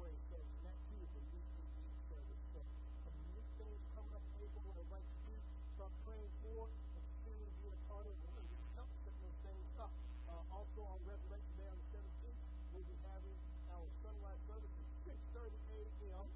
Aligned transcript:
where 0.00 0.08
it 0.08 0.24
says, 0.32 0.48
not 0.64 0.80
you, 0.88 1.04
but 1.12 1.24
you 1.28 1.40
to 1.44 1.60
be 1.76 1.84
service. 2.08 2.42
So 2.56 2.60
some 3.04 3.16
new 3.28 3.44
things 3.60 3.80
coming 3.92 4.14
up, 4.16 4.24
people 4.40 4.64
would 4.72 4.88
like 4.88 5.04
to 5.04 5.20
do, 5.28 5.36
start 5.76 5.92
praying 6.08 6.32
for, 6.40 6.72
and 6.72 7.04
soon 7.20 7.44
be 7.60 7.68
a 7.68 7.76
part 7.84 8.08
of 8.08 8.16
it. 8.16 8.32
It 8.32 8.64
helps 8.80 8.96
set 9.04 9.12
those 9.20 9.38
things 9.44 9.68
up. 9.76 9.92
Uh, 10.24 10.56
also 10.56 10.80
on 10.88 10.98
Resurrection 11.04 11.52
Day 11.60 11.68
on 11.68 11.76
the 11.76 11.88
17th, 12.00 12.40
we'll 12.72 12.88
be 12.88 12.96
having 13.04 13.36
our 13.76 13.84
sunrise 14.00 14.40
service 14.48 14.72
at 14.72 14.88
6.30 15.36 15.52
a.m. 15.68 16.26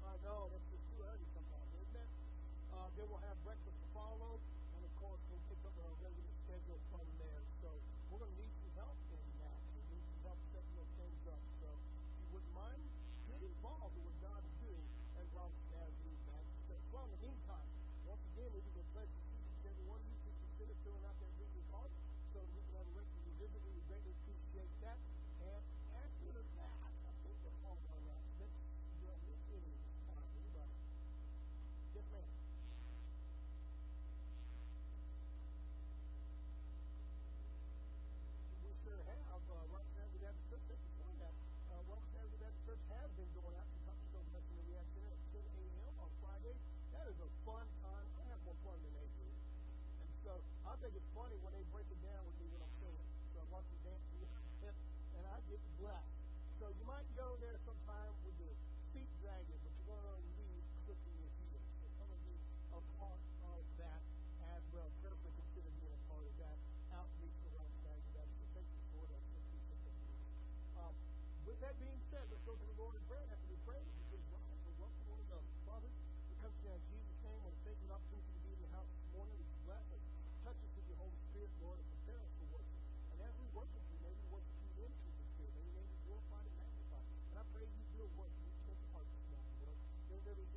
I 0.00 0.16
know, 0.24 0.48
that's 0.48 0.68
just 0.72 0.84
too 0.88 1.00
early 1.04 1.26
sometimes, 1.36 1.68
isn't 1.76 2.00
it? 2.00 2.10
Uh, 2.72 2.88
then 2.96 3.06
we'll 3.12 3.24
have 3.28 3.36
breakfast 3.44 3.76
to 3.76 3.88
follow. 3.92 4.40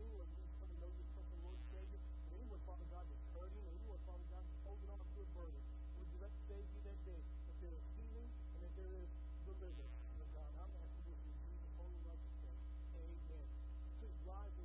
anyone 0.03 0.27
who's 0.35 0.51
come 0.59 0.67
to 0.67 0.77
know 0.83 0.91
you 0.91 1.03
personal 1.15 1.39
Lord 1.47 1.59
Savior, 1.71 1.99
and 2.27 2.31
anyone, 2.35 2.59
Father 2.67 2.87
God, 2.91 3.07
that's 3.07 3.27
hurting, 3.31 3.63
and 3.63 3.75
anyone, 3.79 3.99
Father 4.03 4.27
God, 4.27 4.43
that's 4.43 4.61
holding 4.67 4.89
on 4.91 4.99
to 4.99 5.19
a 5.23 5.27
burden, 5.31 5.63
would 5.95 6.09
you 6.11 6.19
let 6.19 6.33
save 6.51 6.67
you 6.75 6.81
that 6.83 6.99
day 7.07 7.21
that 7.23 7.57
there 7.63 7.71
is 7.71 7.85
healing 7.95 8.29
and 8.51 8.59
that 8.67 8.73
there 8.75 8.91
is 8.99 9.09
deliverance, 9.47 9.95
Lord 10.19 10.31
God. 10.35 10.51
I'm 10.59 10.73
asking 10.75 11.05
this 11.07 11.21
in 11.23 11.35
Jesus' 11.47 11.71
holy 11.79 11.99
righteous 12.03 12.35
name. 12.43 12.59
Amen. 12.99 13.47
Please 14.03 14.17
rise 14.27 14.62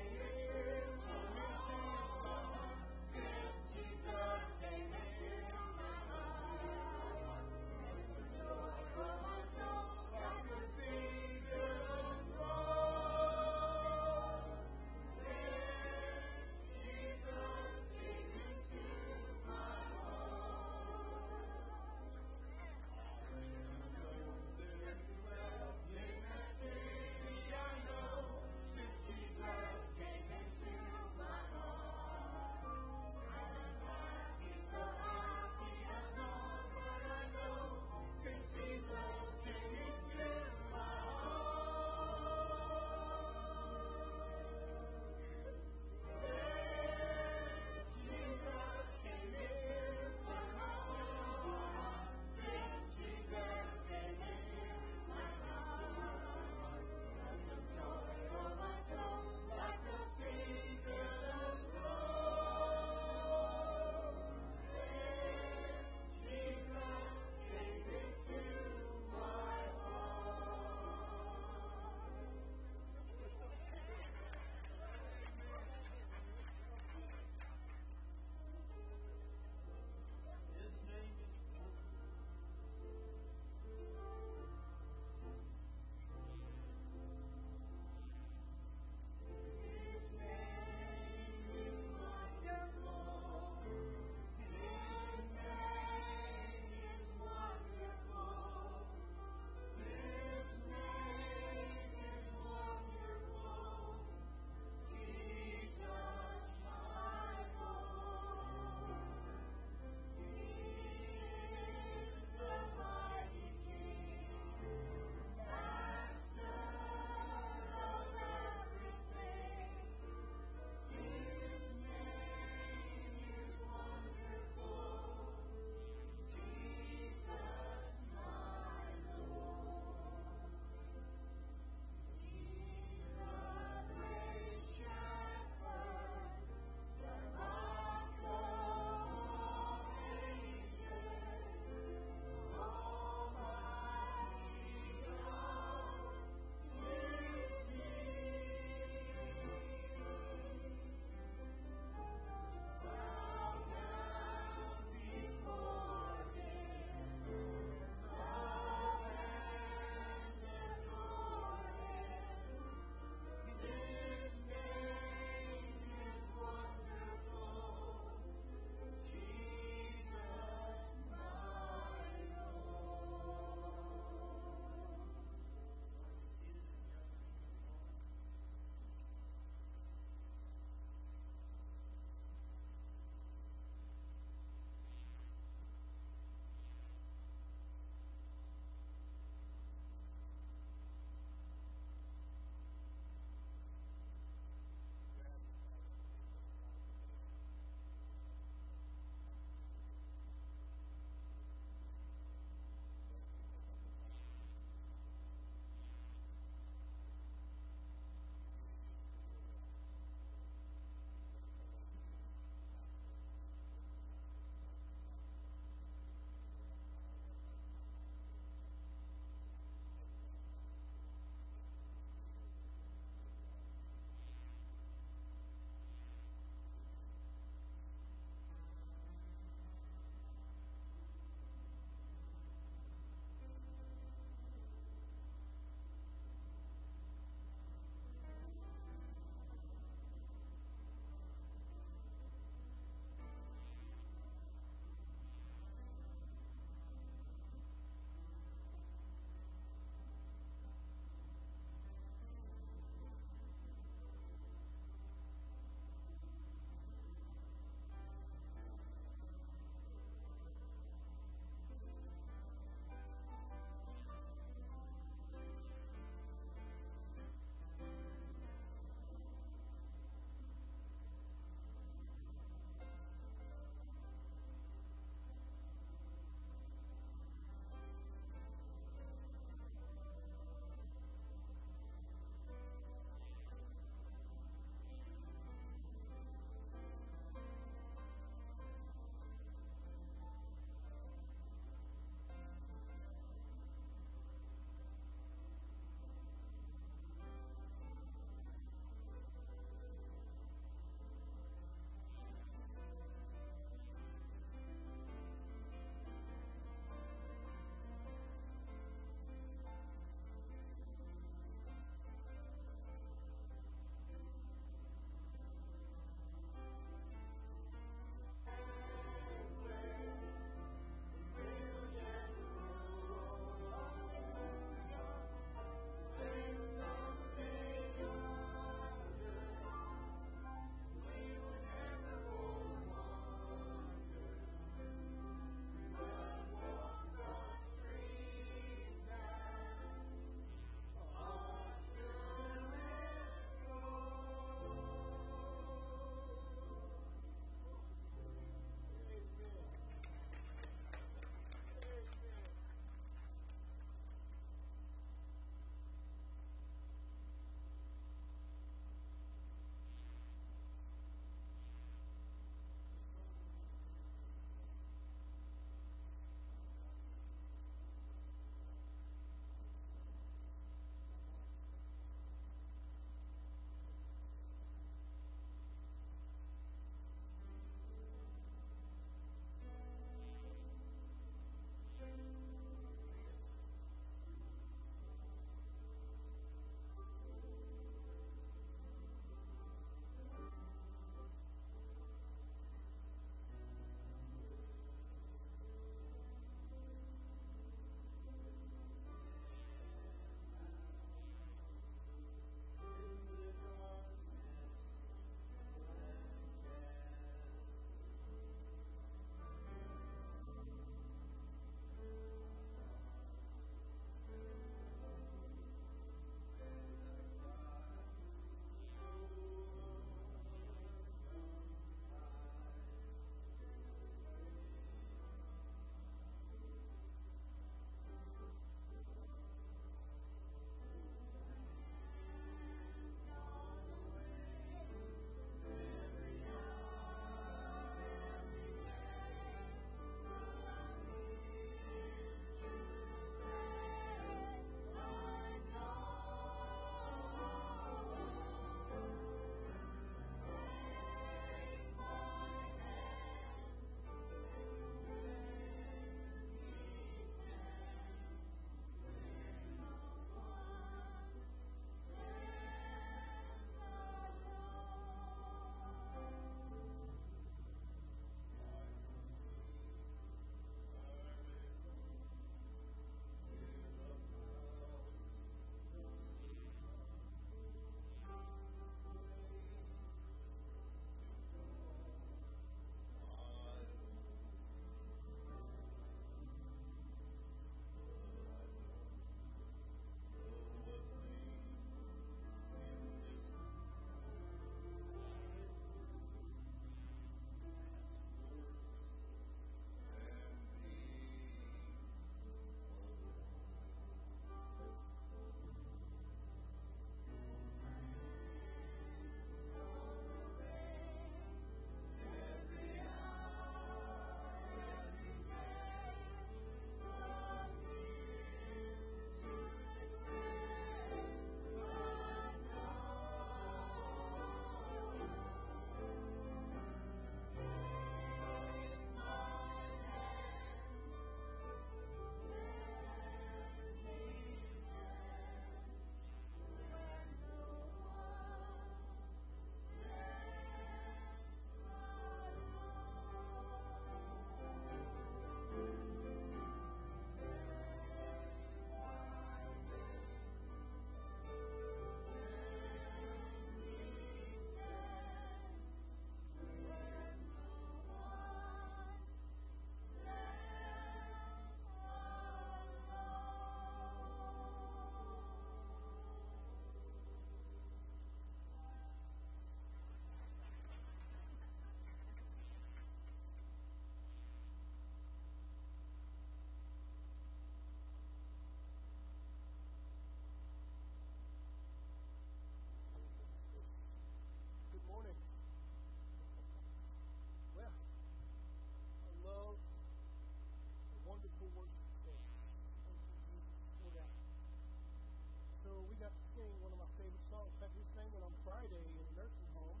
favorite. 597.60 597.76
In 597.76 597.80
fact, 597.80 597.92
we 597.92 598.04
sang 598.16 598.30
it 598.32 598.42
on 598.42 598.52
Friday 598.64 599.04
in 599.04 599.20
a 599.20 599.26
nursing 599.36 599.68
home. 599.76 600.00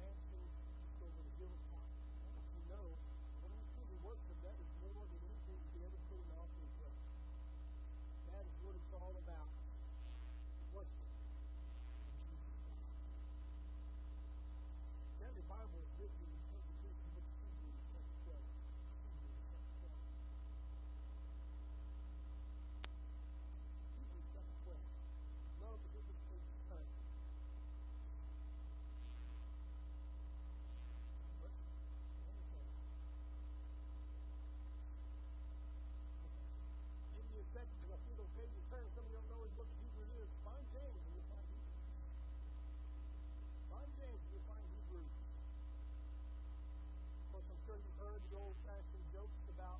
Mansion 0.00 0.40
just 0.40 0.96
over 1.04 1.20
the 1.20 1.34
hilltop. 1.36 1.84
I 1.84 2.32
want 2.32 2.48
you 2.56 2.64
know, 2.72 2.86
when 3.44 3.52
you 3.52 3.60
truly 3.76 3.98
worship, 4.00 4.36
that 4.40 4.56
is 4.56 4.70
more 4.80 5.04
than 5.04 5.20
anything 5.20 5.60
you 5.60 5.68
could 5.76 5.84
ever 5.84 6.00
put 6.08 6.16
in 6.16 6.24
the 6.32 6.36
offering 6.40 6.72
plate. 6.80 6.96
That 8.32 8.44
is 8.48 8.56
what 8.64 8.72
it's 8.72 8.92
all 8.96 9.12
about. 9.20 9.52
Worship. 10.72 11.12
Grab 15.20 15.36
your 15.36 15.44
Bible 15.44 15.84
with 16.00 16.14
you 16.24 16.24
and 16.24 16.40
turn 16.48 16.64
to 16.64 16.72
the 16.72 16.88
book 17.12 17.20
of 17.20 17.36
Hebrews, 17.44 17.84
chapter 17.92 18.16
12. 18.24 18.40
Hebrews, 19.12 19.44
chapter 19.44 19.76
12. 19.84 19.92
Hebrews, 24.00 24.24
chapter 24.32 24.56
12. 24.64 24.80
Love 25.60 25.76
the 25.84 25.90
difference 25.92 26.24
between 26.24 26.40
time. 26.72 26.88
What? 31.44 31.52
What 31.52 32.34
is 32.40 32.48
that? 32.56 32.64
Give 37.12 37.26
me 37.28 37.36
a 37.40 37.48
second 37.52 37.76
because 37.76 37.92
I 37.92 38.00
feel 38.08 38.16
those 38.16 38.32
pages 38.40 38.64
turn. 38.72 38.88
Some 38.96 39.04
of 39.04 39.12
you 39.12 39.20
don't 39.20 39.28
know 39.28 39.44
what 39.44 39.52
book 39.60 39.68
of 39.68 39.78
Hebrews 39.84 40.10
is. 40.24 40.30
Find 40.40 40.64
James 40.72 40.96
and 40.96 41.12
you'll 41.12 41.28
find 41.28 41.44
Hebrews. 41.44 41.76
Find 43.68 43.90
James 44.00 44.20
and 44.24 44.30
you'll 44.32 44.48
find 44.48 44.64
Hebrews. 44.64 45.12
Of 47.20 47.28
course, 47.30 47.46
I'm 47.52 47.60
sure 47.68 47.76
you've 47.78 48.00
heard 48.00 48.20
the 48.32 48.36
old 48.40 48.56
fashioned 48.66 49.06
jokes 49.12 49.44
about 49.54 49.78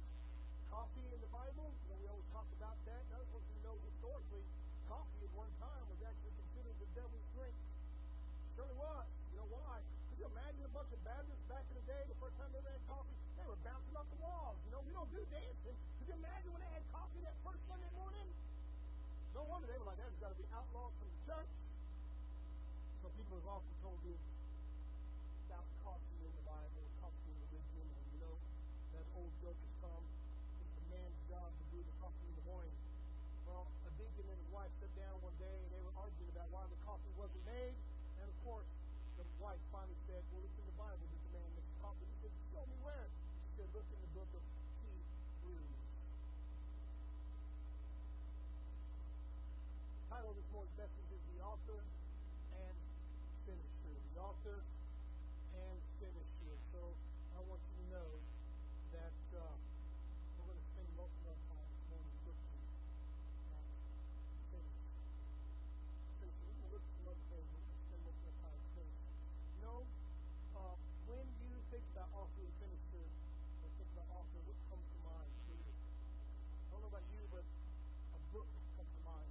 coffee 0.71 1.09
in 1.11 1.19
the 1.19 1.33
Bible. 1.33 1.73
You 1.73 1.89
know, 1.91 1.99
we 1.99 2.07
always 2.13 2.29
talk 2.31 2.47
about 2.61 2.79
that. 2.87 3.03
Now, 3.11 3.19
of 3.25 3.29
course, 3.35 3.49
we 3.51 3.59
know 3.65 3.75
historically, 3.91 4.45
coffee 4.91 5.23
at 5.23 5.31
one 5.39 5.53
time 5.63 5.85
was 5.87 6.03
actually 6.03 6.35
considered 6.35 6.75
the 6.83 6.89
devil's 6.99 7.27
drink. 7.39 7.55
Surely 8.59 8.75
was. 8.75 9.07
You 9.31 9.39
know 9.39 9.49
why? 9.55 9.79
Could 10.11 10.19
you 10.19 10.27
imagine 10.27 10.67
a 10.67 10.73
bunch 10.75 10.91
of 10.91 10.99
Baptists 11.07 11.47
back 11.47 11.63
in 11.71 11.79
the 11.79 11.87
day, 11.87 12.03
the 12.11 12.19
first 12.19 12.35
time 12.43 12.51
they 12.51 12.59
ever 12.59 12.75
had 12.75 12.83
coffee? 12.91 13.15
They 13.39 13.47
were 13.47 13.61
bouncing 13.63 13.95
off 13.95 14.11
the 14.11 14.19
walls. 14.19 14.59
You 14.67 14.75
know, 14.75 14.83
we 14.83 14.91
don't 14.91 15.07
do 15.15 15.23
dancing. 15.31 15.79
Could 15.79 16.07
you 16.11 16.17
imagine 16.19 16.51
when 16.51 16.63
they 16.67 16.73
had 16.75 16.83
coffee 16.91 17.23
that 17.23 17.39
first 17.47 17.63
Sunday 17.71 17.93
morning? 17.95 18.27
No 19.31 19.47
wonder 19.47 19.71
they 19.71 19.79
were 19.79 19.87
like, 19.87 20.03
that's 20.03 20.19
got 20.19 20.35
to 20.35 20.39
be 20.43 20.49
outlawed 20.51 20.91
from 20.99 21.07
the 21.07 21.21
church. 21.23 21.53
So 22.99 23.07
people 23.15 23.39
have 23.39 23.63
often 23.63 23.75
told 23.87 23.99
me 24.03 24.19
Look 43.71 43.87
in 43.87 44.03
the 44.03 44.13
book 44.19 44.27
of 44.35 44.43
Hebrews. 44.83 45.79
Title 50.11 50.31
of 50.31 50.37
this 50.37 50.51
morning's 50.51 50.75
message 50.75 51.07
is 51.15 51.23
The 51.31 51.39
Author 51.47 51.79
and 51.79 52.75
Finisher. 53.47 53.95
The 54.11 54.19
Author 54.19 54.59
and 55.55 55.79
Finisher. 56.03 56.59
So 56.75 56.83
I 57.39 57.47
want 57.47 57.63
you 57.71 57.75
to 57.79 57.87
know 57.95 58.11
that 58.91 59.15
uh, 59.39 59.55
we're 60.35 60.51
going 60.51 60.59
to 60.59 60.67
spend 60.75 60.91
most 60.99 61.15
of 61.23 61.31
our 61.31 61.39
time 61.55 61.71
this 61.71 61.87
morning 61.95 62.11
looking 62.27 62.67
at 63.55 63.67
the 63.71 64.39
finish. 64.51 64.83
Finish. 66.19 66.39
We're 66.43 66.59
going 66.59 66.67
to 66.67 66.75
look 66.75 66.83
at 66.83 66.91
some 66.99 67.07
other 67.07 67.23
things. 67.31 67.47
We're 67.55 67.63
going 67.63 67.71
to 67.71 67.87
spend 67.87 68.03
most 68.03 68.19
of 68.19 68.35
our 68.35 68.51
time 68.51 68.59
finish. 68.75 68.99
You 69.55 69.63
know, 69.63 69.79
uh, 70.59 70.75
when 71.07 71.23
you 71.39 71.55
think 71.71 71.87
about 71.95 72.11
author 72.19 72.43
and 72.43 72.55
finisher, 72.59 73.07
or 73.63 73.69
think 73.77 73.93
about 73.93 74.09
author, 74.11 74.41
what 74.49 74.57
comes 74.73 74.87
to 74.89 74.99
mind 75.05 75.31
for 75.45 75.53
you? 75.53 75.69
I 75.69 76.69
don't 76.73 76.81
know 76.81 76.91
about 76.91 77.05
you, 77.13 77.23
but 77.29 77.45
a 77.45 78.21
book 78.33 78.49
comes 78.75 78.89
to 78.89 79.03
mind. 79.05 79.31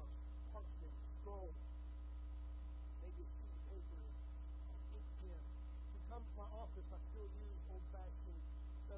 A 0.00 0.04
parchment, 0.48 0.96
scroll, 1.20 1.52
maybe 3.04 3.20
a 3.20 3.28
piece 3.36 3.52
of 3.52 3.62
paper, 3.68 4.00
an 4.00 4.80
ink 4.96 5.08
pen. 5.20 5.36
If 5.36 5.90
you 5.92 6.00
come 6.08 6.24
to 6.24 6.34
my 6.40 6.48
office, 6.56 6.88
I 6.88 6.98
still 7.12 7.28
use 7.36 7.60
old-fashioned 7.68 8.42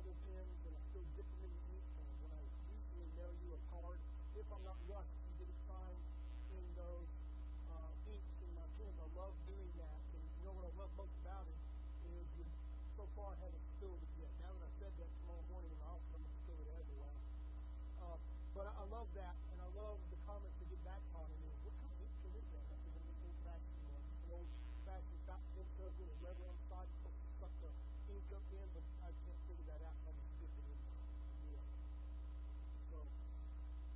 feather 0.05 0.21
pens, 0.29 0.61
and 0.69 0.77
I 0.77 0.83
still 0.93 1.01
in 1.01 1.49
the 1.49 1.65
ink. 1.73 1.89
When 2.21 2.33
I 2.37 2.45
usually 2.69 3.09
mail 3.17 3.33
you 3.41 3.57
a 3.57 3.61
card, 3.73 3.97
if 4.37 4.45
I'm 4.53 4.61
not 4.69 4.77
rushed 4.85 5.17
and 5.25 5.33
get 5.41 5.49
it 5.49 5.59
signed 5.65 6.05
in 6.53 6.65
those 6.77 7.09
uh, 7.73 7.89
inks 8.13 8.37
in 8.45 8.53
my 8.53 8.69
pens, 8.77 9.01
I 9.01 9.09
love 9.17 9.33
doing 9.49 9.73
that. 9.81 9.97
And 10.13 10.21
you 10.21 10.43
know 10.45 10.53
what 10.61 10.69
I 10.69 10.73
love 10.77 10.93
most 11.01 11.17
about 11.25 11.49
it 11.49 11.57
is 12.05 12.25
you 12.37 12.45
so 13.01 13.09
far 13.17 13.33
haven't 13.41 13.65
spilled 13.81 13.97
it 13.97 14.13
yet. 14.21 14.29
Now 14.45 14.53
that 14.53 14.69
I 14.69 14.73
said 14.77 14.93
that 14.93 15.09
tomorrow 15.25 15.45
morning 15.49 15.73
in 15.73 15.81
the 15.81 15.89
office, 15.89 16.11
I'm 16.13 16.21
going 16.21 16.37
to 16.37 16.41
spill 16.45 16.61
it 16.61 16.69
everywhere. 16.69 17.17
Uh, 18.05 18.19
but 18.53 18.65
I, 18.69 18.73
I 18.77 18.87
love 18.93 19.09
that, 19.17 19.35
and 19.57 19.59
I 19.65 19.69
love 19.73 19.97
the 20.13 20.21
comments 20.29 20.53
that 20.61 20.69
get 20.69 20.85
back 20.85 21.01
on 21.17 21.33
it. 21.33 21.41
Is, 21.49 21.57
what 21.65 21.73
kind 21.81 21.97
of 21.97 22.05
ink 22.05 22.13
pen 22.21 22.37
is 22.37 22.49
that? 22.53 22.65
I 22.69 22.77
"Well, 22.77 23.09
it's 23.09 23.25
old-fashioned 23.25 23.89
one. 23.89 24.05
It's 24.05 24.21
an 24.21 24.37
old-fashioned 24.37 25.21
fat 25.25 25.41
pen 25.57 25.65
with 25.97 26.13
a 26.13 26.19
leather 26.29 26.45
on 26.45 26.59
side. 26.69 26.93
You 26.93 27.09
put 27.41 27.53
the 27.65 27.73
ink 28.13 28.29
up 28.37 28.45
in, 28.53 28.67
but 28.77 28.85
I 29.01 29.11
can't 29.25 29.41
figure 29.49 29.67
that 29.73 29.81
out. 29.81 29.97
I 30.05 30.13
just 30.13 30.33
dip 30.39 30.53
it 30.55 30.67
in 30.69 30.79
there. 30.85 31.01
Yeah. 31.57 31.67
So, 32.93 32.99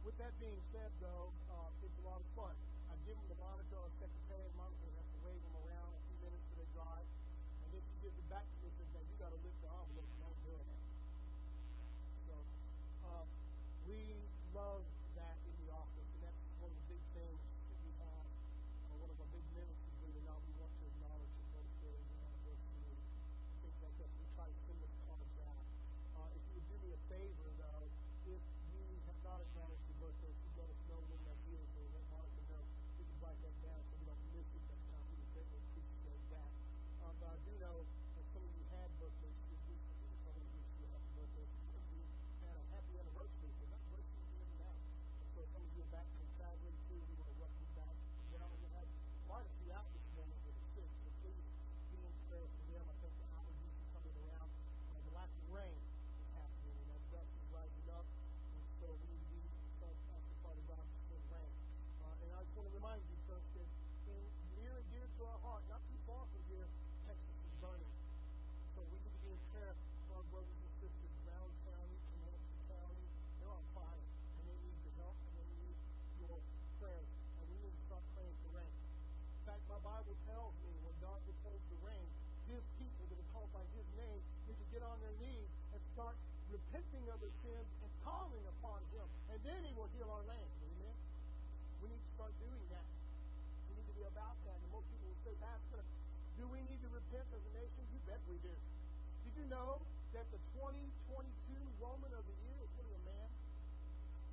with 0.05 0.08
that 0.19 0.35
being 0.43 0.59
said, 0.75 0.91
though, 0.99 1.31
uh, 1.47 1.71
it's 1.87 1.95
a 2.03 2.05
lot 2.05 2.19
of 2.19 2.29
fun. 2.35 2.51
I 2.91 2.99
give 3.07 3.15
them 3.15 3.29
to 3.31 3.39
Monica, 3.39 3.79
our 3.79 3.93
secretary. 4.03 4.51
Monica 4.59 4.87
has 4.99 5.07
to 5.15 5.19
wave 5.23 5.39
them 5.47 5.55
around 5.63 5.95
a 5.95 6.01
few 6.11 6.19
minutes 6.27 6.43
till 6.51 6.59
they 6.59 6.71
dry. 6.75 7.01
And 7.63 7.69
then 7.71 7.83
she 7.87 7.97
gives 8.03 8.19
it 8.19 8.27
back 8.27 8.43
to 8.43 8.57
me 8.67 8.75
and 8.75 8.89
says, 8.91 9.05
you 9.07 9.17
got 9.23 9.31
to 9.31 9.39
lift 9.47 9.59
the 9.63 9.71
envelope, 9.71 10.11
and 10.11 10.23
I'm 10.27 10.39
doing 10.43 10.67
that. 10.67 10.83
So, 12.27 12.35
uh, 13.07 13.25
we 13.87 14.19
love 14.51 14.83
that 15.15 15.39
in 15.47 15.55
the 15.63 15.71
office, 15.71 16.09
and 16.11 16.21
that's 16.27 16.43
one 16.59 16.75
of 16.75 16.79
the 16.83 16.99
big 16.99 17.03
things 17.15 17.39
that 17.39 17.79
we 17.87 17.95
have. 18.03 18.27
Uh, 18.91 18.99
one 18.99 19.11
of 19.15 19.19
our 19.23 19.31
big 19.31 19.47
ministries, 19.55 19.95
believe 20.03 20.19
it 20.19 20.27
or 20.27 20.35
not, 20.35 20.43
we 20.43 20.53
want 20.59 20.75
to 20.83 20.85
acknowledge 20.99 21.31
and 21.31 21.47
birthday 21.55 21.95
and 21.95 22.19
anniversary 22.27 22.91
and 22.91 23.71
things 23.71 23.79
like 23.87 23.95
that. 24.03 24.11
We 24.19 24.27
try 24.35 24.51
to 24.51 24.59
send 24.67 24.83
those 24.83 24.99
cards 25.07 25.35
out. 25.47 25.63
Uh, 26.19 26.35
if 26.35 26.43
you 26.43 26.59
would 26.59 26.67
do 26.67 26.77
me 26.83 26.91
a 26.91 27.01
favor, 27.07 27.47
though, 27.55 27.87
if 28.27 28.43
you 28.75 28.83
have 29.07 29.21
not 29.23 29.39
acknowledged 29.47 29.87
your 29.89 29.99
birthday, 30.03 30.29
if 30.29 30.41
you 30.43 30.53
let 30.59 30.69
us 30.69 30.81
know 30.91 31.01
when 31.09 31.21
that 31.25 31.39
is, 31.49 31.69
or 31.79 31.87
let 31.97 32.05
Monica 32.13 32.43
know, 32.53 32.65
we 32.99 33.03
can 33.09 33.19
write 33.25 33.41
that 33.41 33.57
down 33.65 33.81
so 33.89 33.95
we 33.99 34.05
don't 34.05 34.25
miss 34.37 34.49
it 34.53 34.65
next 34.69 34.85
time. 34.93 35.05
We 35.09 35.17
would 35.17 35.33
greatly 35.33 35.59
appreciate 35.65 36.25
that. 36.35 36.51
Um, 37.09 37.15
but 37.19 37.29
I 37.33 37.39
do 37.47 37.53
know 37.63 37.77
that 37.89 38.27
some 38.37 38.43
of 38.45 38.53
you 38.53 38.65
had 38.69 38.89
birthdays 39.01 39.39
here 39.49 39.63
recently. 39.65 40.13
Some 40.29 40.35
of 40.37 40.43
you 40.45 40.51
wish 40.61 40.69
you 40.77 40.85
a 40.85 40.91
happy 40.93 41.11
birthday. 41.17 41.47
Some 41.49 41.73
of 41.73 41.85
you 41.89 42.03
had 42.45 42.55
a 42.59 42.65
happy 42.69 42.95
anniversary. 43.01 43.53
So 43.59 43.65
not 43.73 43.81
birthday 43.89 44.25
even 44.29 44.51
now. 44.61 44.77
And 44.77 45.29
so 45.33 45.41
some 45.57 45.63
of 45.65 45.71
you 45.73 45.81
are 45.89 45.93
back 45.95 46.09
from 46.13 46.29
traveling 46.37 46.79
too. 46.91 47.01
We 47.01 47.15
want 47.17 47.31
to 47.33 47.39
welcome 47.41 47.63
you 47.65 47.73
back. 47.79 47.97
Then 48.29 48.41
I'm 48.45 48.51
going 48.53 48.67
to 48.69 48.75
have 48.77 48.89
quite 49.25 49.47
a 49.49 49.53
few 49.63 49.71
out 49.73 49.89
this 49.97 50.07
morning 50.13 50.39
that 50.45 50.53
are 50.53 50.69
sick. 50.77 50.91
So 51.01 51.09
please 51.25 51.41
be 51.89 51.99
in 52.05 52.15
prayer 52.29 52.45
for 52.45 52.65
them. 52.69 52.85
I 52.85 52.95
think 53.01 53.15
the 53.17 53.29
allergies 53.33 53.73
are 53.73 53.91
coming 53.97 54.17
around. 54.29 54.51
Uh, 54.93 55.01
the 55.09 55.13
lack 55.17 55.31
of 55.33 55.45
rain 55.49 55.79
is 56.21 56.29
happening, 56.35 56.77
and 56.77 56.89
that 56.93 57.03
dust 57.09 57.31
is 57.31 57.47
rising 57.55 57.89
up. 57.95 58.07
And 58.53 58.63
so 58.83 58.87
we 58.99 59.07
need 59.11 59.23
to 59.23 59.51
be 59.55 59.71
start 59.79 59.95
asking 60.11 60.39
Father 60.43 60.65
God 60.67 60.83
to 60.83 60.99
send 61.07 61.23
rain. 61.31 61.53
Uh, 62.03 62.23
and 62.27 62.29
I 62.35 62.41
just 62.43 62.55
want 62.59 62.67
to 62.67 62.75
remind 62.75 63.01
you, 63.07 63.17
folks, 63.31 63.49
that 63.55 63.69
in 64.11 64.23
near 64.59 64.75
and 64.75 64.87
dear 64.91 65.07
to 65.07 65.21
our 65.29 65.41
heart, 65.47 65.63
not 65.71 65.83
too 65.87 66.01
far 66.09 66.23
from 66.27 66.43
here, 66.51 66.67
Texas 67.07 67.37
is 67.47 67.55
burning. 67.63 67.95
So 68.75 68.83
we 68.91 68.99
need 68.99 69.15
to 69.15 69.23
be 69.23 69.31
in 69.35 69.43
prayer 69.55 69.75
for 70.07 70.19
our 70.19 70.27
brothers 70.35 70.59
and 70.59 70.73
sisters 70.83 71.13
in 71.15 71.27
Allen 71.31 71.57
County, 71.67 71.99
in 71.99 72.19
Madison 72.27 72.61
County. 72.71 73.07
They're 73.39 73.55
on 73.55 73.67
fire, 73.75 74.03
and 74.39 74.43
they 74.47 74.59
need 74.63 74.79
your 74.83 74.97
help, 75.03 75.17
and 75.19 75.33
they 75.39 75.49
need 75.63 75.77
your 76.27 76.39
prayers. 76.83 77.11
And 77.39 77.45
we 77.51 77.57
need 77.63 77.75
to 77.75 77.83
start 77.87 78.03
praying 78.19 78.37
for 78.43 78.51
rain. 78.59 78.75
In 78.75 79.43
fact, 79.47 79.63
my 79.71 79.81
Bible 79.83 80.17
tells 80.27 80.55
me 80.63 80.73
when 80.83 80.97
God 80.99 81.19
withholds 81.27 81.67
the 81.71 81.79
rain, 81.87 82.07
his 82.51 82.65
people 82.81 83.05
that 83.11 83.19
are 83.19 83.31
called 83.35 83.51
by 83.55 83.65
his 83.77 83.87
name 83.99 84.21
need 84.49 84.59
to 84.59 84.69
get 84.73 84.83
on 84.83 84.97
their 85.05 85.15
knees 85.21 85.51
and 85.75 85.81
start 85.93 86.17
repenting 86.49 87.05
of 87.13 87.21
their 87.21 87.35
sins 87.45 87.69
and 87.85 87.91
calling 88.01 88.41
upon 88.57 88.81
him. 88.97 89.05
And 89.29 89.37
then 89.45 89.61
he 89.69 89.73
will 89.77 89.91
heal 89.93 90.09
our 90.09 90.25
land. 90.25 90.49
Amen? 90.65 90.97
We 91.85 91.93
need 91.93 92.01
to 92.01 92.13
start 92.17 92.33
doing 92.41 92.65
that. 92.73 92.89
We 93.69 93.77
need 93.77 93.89
to 93.93 93.97
be 94.01 94.05
about 94.09 94.37
that. 94.49 94.57
And 94.57 94.69
most 94.73 94.89
people 94.89 95.13
will 95.13 95.23
say, 95.29 95.37
Pastor, 95.45 95.85
do 96.41 96.49
we 96.49 96.65
need 96.73 96.78
repent 96.93 97.27
as 97.33 97.43
a 97.43 97.53
nation? 97.57 97.83
You 97.93 98.01
bet 98.09 98.21
we 98.29 98.37
do. 98.41 98.55
Did 99.29 99.35
you 99.39 99.47
know 99.53 99.81
that 100.17 100.25
the 100.33 100.41
2022 100.57 101.29
Roman 101.81 102.13
of 102.17 102.25
the 102.25 102.37
Year 102.49 102.59
is 102.65 102.71
really 102.81 102.95
a 102.97 103.03
man? 103.05 103.29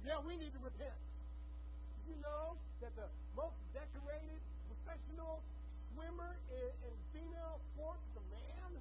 Yeah, 0.05 0.19
we 0.23 0.39
need 0.39 0.53
to 0.55 0.61
repent. 0.63 0.95
Did 1.99 2.15
you 2.15 2.17
know 2.21 2.55
that 2.79 2.93
the 2.95 3.07
most 3.35 3.57
decorated 3.75 4.39
professional 4.71 5.41
swimmer 5.93 6.37
in, 6.53 6.69
in 6.87 6.93
female 7.11 7.59
sports 7.73 8.03
is 8.13 8.15
a 8.21 8.25
man? 8.31 8.71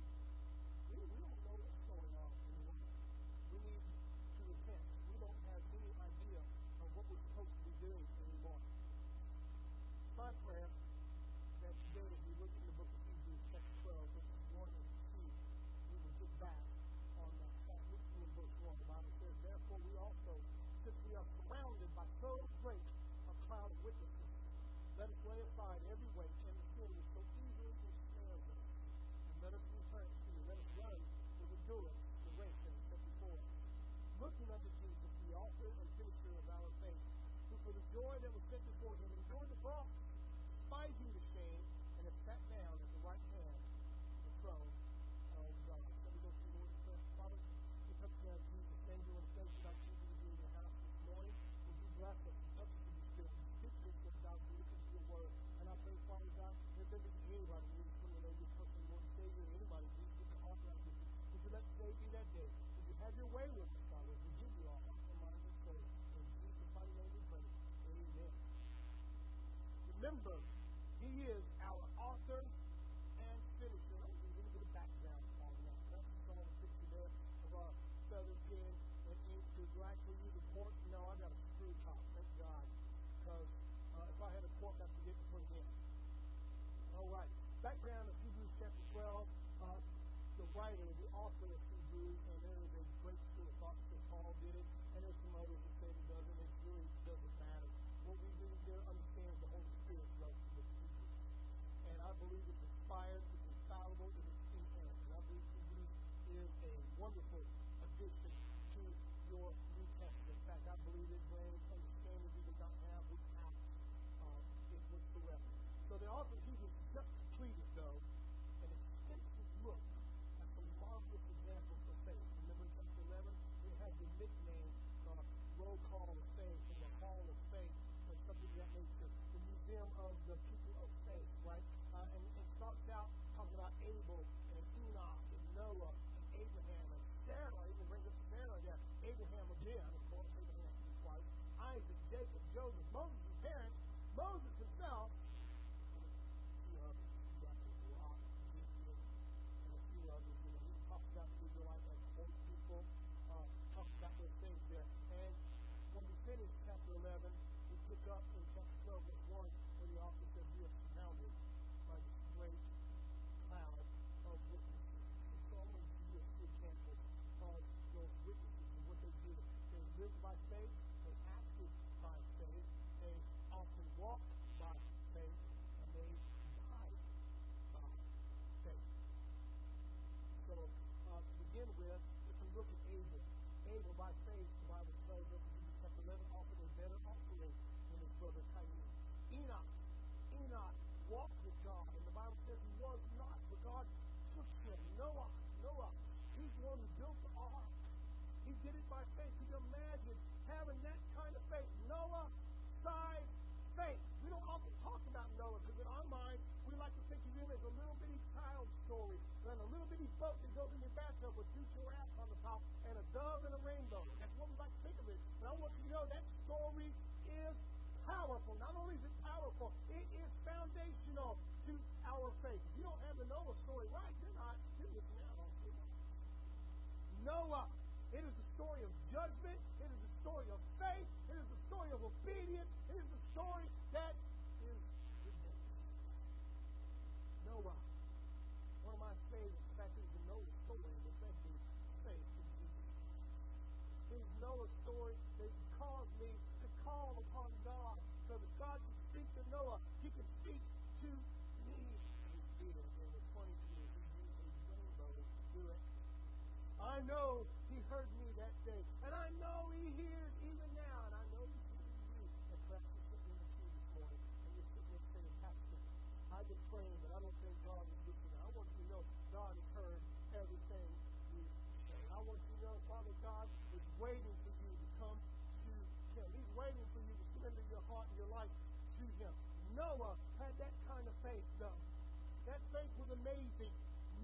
amazing. 283.23 283.75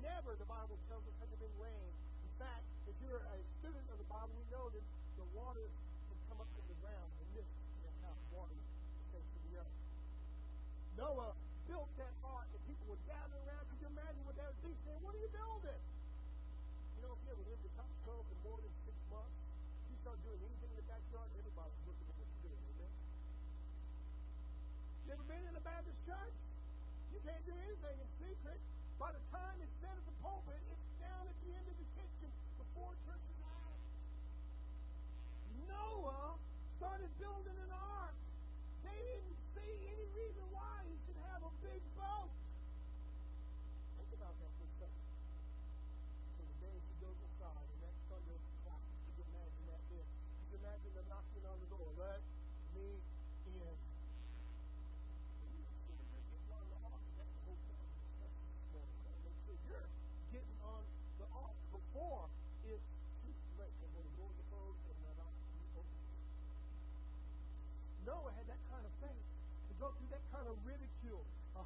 Never 0.03 0.35
the 0.35 0.49
Bible 0.51 0.75
tells 0.91 1.05
us 1.07 1.15
has 1.23 1.31
it 1.31 1.39
been 1.39 1.57
rained. 1.63 1.97
In 2.27 2.33
fact, 2.43 2.67
if 2.91 2.97
you're 3.05 3.23
a 3.23 3.39
student 3.63 3.87
of 3.93 3.99
the 4.03 4.09
Bible, 4.11 4.33
we 4.35 4.47
know 4.51 4.67
that 4.73 4.85
the 5.15 5.27
water 5.37 5.63
would 5.63 6.21
come 6.27 6.43
up 6.43 6.51
from 6.57 6.67
the 6.67 6.79
ground, 6.83 7.11
and 7.23 7.29
this 7.37 7.47
and 7.47 7.81
that's 7.87 8.01
how 8.03 8.15
water 8.35 8.57
takes 9.15 9.29
to 9.31 9.39
the 9.47 9.63
earth. 9.63 9.77
Noah 10.99 11.33
built 11.71 11.91
that 12.03 12.15
ark, 12.27 12.51
and 12.51 12.61
people 12.67 12.83
would 12.91 13.05
gather 13.07 13.39
around. 13.47 13.63
Could 13.71 13.79
you 13.79 13.91
imagine 13.95 14.23
what 14.27 14.35
that 14.41 14.51
would 14.51 14.65
be? 14.67 14.75
Saying, 14.83 15.01
what 15.07 15.15
are 15.15 15.23
you 15.23 15.31
building? 15.31 15.83
You 16.99 17.01
know, 17.07 17.15
if 17.15 17.21
you 17.23 17.31
ever 17.31 17.45
lived 17.47 17.63
in 17.63 17.73
Top 17.79 17.93
Cove 18.03 18.27
for 18.27 18.39
more 18.43 18.59
than 18.59 18.73
six 18.83 18.97
months, 19.07 19.39
you 19.87 19.97
start 20.03 20.19
doing 20.27 20.41
anything 20.43 20.71
in 20.75 20.79
the 20.83 20.89
backyard, 20.91 21.31
everybody's 21.39 21.83
looking 21.87 22.07
at 22.11 22.17
what 22.19 22.27
you're 22.27 22.45
doing, 22.51 22.63
amen? 22.75 22.93
You 25.07 25.09
ever 25.15 25.27
been 25.31 25.45
in 25.47 25.55
a 25.55 25.63
Baptist 25.63 26.01
church? 26.09 26.37
You 27.15 27.21
can't 27.23 27.45
do 27.47 27.55
anything 27.55 27.97
in 28.03 28.09
secret. 28.19 28.61
Noah 35.91 36.39
started 36.79 37.11
building 37.19 37.59
an 37.59 37.71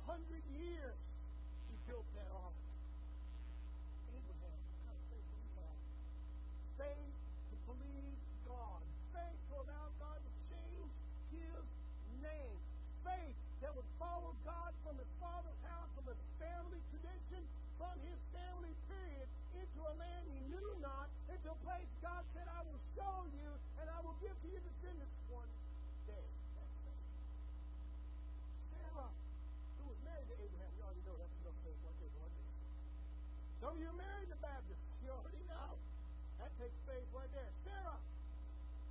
hundred 0.06 0.44
years. 0.52 0.98
She 1.66 1.74
built 1.88 2.04
No, 33.64 33.72
you 33.80 33.88
married 33.96 34.28
the 34.28 34.36
Baptist. 34.44 34.76
You 35.00 35.08
already 35.08 35.40
know. 35.48 35.72
That 36.36 36.52
takes 36.60 36.76
faith 36.84 37.08
right 37.16 37.32
there. 37.32 37.48
Sarah. 37.64 37.96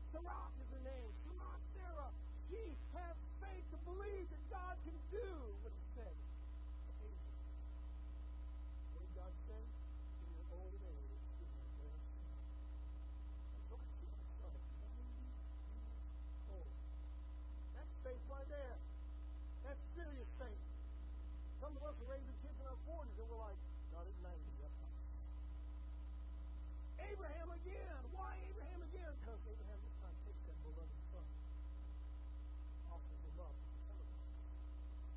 Sarah 0.10 0.50
is 0.58 0.68
the 0.74 0.82
name. 0.82 1.14
Sarah, 1.30 1.58
Sarah. 1.78 2.10
She 2.50 2.74
has 2.98 3.14
faith 3.38 3.66
to 3.70 3.78
believe 3.86 4.26
that 4.34 4.43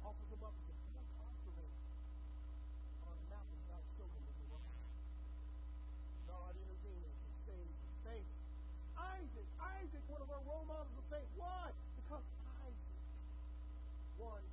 offered 0.07 0.31
them 0.31 0.45
up 0.47 0.55
as 0.55 0.71
a 0.71 0.77
food 0.87 1.11
offering 1.19 1.75
on 3.11 3.15
a 3.19 3.27
mountain 3.27 3.61
God 3.67 3.83
showed 3.99 4.15
in 4.15 4.23
the 4.23 4.47
rock. 4.55 4.71
God 6.31 6.55
intervenes 6.55 7.19
and 7.27 7.35
saved 7.43 7.75
and 7.75 7.95
saves. 8.07 8.33
Isaac, 8.95 9.49
Isaac, 9.59 10.03
one 10.07 10.23
of 10.23 10.31
our 10.31 10.43
role 10.47 10.63
models 10.71 10.95
of 10.95 11.07
faith. 11.11 11.27
Why? 11.35 11.75
Because 11.99 12.23
Isaac, 12.63 13.03
one 14.23 14.47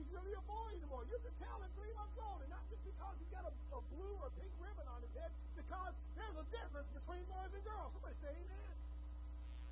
he's 0.00 0.08
really 0.16 0.32
a 0.32 0.44
boy 0.48 0.72
anymore. 0.72 1.04
You 1.12 1.20
can 1.20 1.34
tell 1.36 1.60
at 1.60 1.68
three 1.76 1.92
months 1.92 2.16
old, 2.16 2.40
and 2.40 2.48
not 2.48 2.64
just 2.72 2.80
because 2.88 3.12
he's 3.20 3.28
got 3.28 3.44
a, 3.44 3.52
a 3.52 3.80
blue 3.92 4.16
or 4.24 4.32
pink 4.40 4.48
ribbon 4.56 4.88
on 4.88 5.04
his 5.04 5.12
head, 5.12 5.28
because 5.52 5.92
there's 6.16 6.38
a 6.40 6.46
difference 6.48 6.88
between 6.96 7.20
boys 7.28 7.52
and 7.52 7.60
girls. 7.68 7.92
Somebody 7.92 8.16
say 8.24 8.32
amen. 8.32 8.74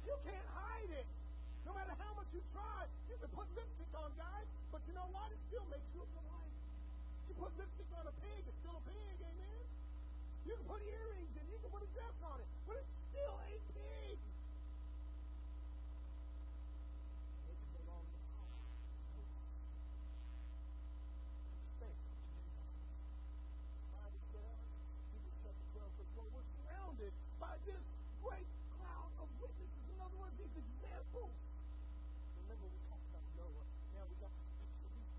You 0.05 0.14
can't 0.29 0.49
hide 0.53 0.93
it. 0.93 1.09
No 1.64 1.72
matter 1.72 1.97
how 1.97 2.12
much 2.12 2.29
you 2.37 2.45
try, 2.53 2.85
you 3.09 3.16
can 3.16 3.31
put 3.33 3.49
lipstick 3.57 3.93
on 3.97 4.12
guys, 4.20 4.49
but 4.68 4.85
you 4.85 4.93
know 4.93 5.09
what? 5.16 5.33
It 5.33 5.41
still 5.49 5.64
makes 5.72 5.89
you 5.97 6.05
a 6.05 6.11
boy. 6.12 6.45
You 7.29 7.35
put 7.41 7.53
lipstick 7.57 7.89
on 7.97 8.05
a 8.05 8.14
pig, 8.20 8.45
it's 8.45 8.61
still 8.61 8.76
a 8.76 8.85
pig, 8.85 9.16
amen? 9.24 9.64
You 10.45 10.53
can 10.61 10.66
put 10.68 10.81
earrings 10.85 11.33
in, 11.41 11.45
you 11.49 11.57
can 11.61 11.72
put 11.72 11.85
a 11.85 11.91
dress 11.97 12.16
on 12.24 12.37
it, 12.41 12.49
but 12.68 12.76
it's 12.76 12.93
still 13.12 13.33
a 13.33 13.53
pig. 13.72 13.78
Noah. 33.39 33.66
Now 33.95 34.05
we 34.11 34.16
got 34.18 34.34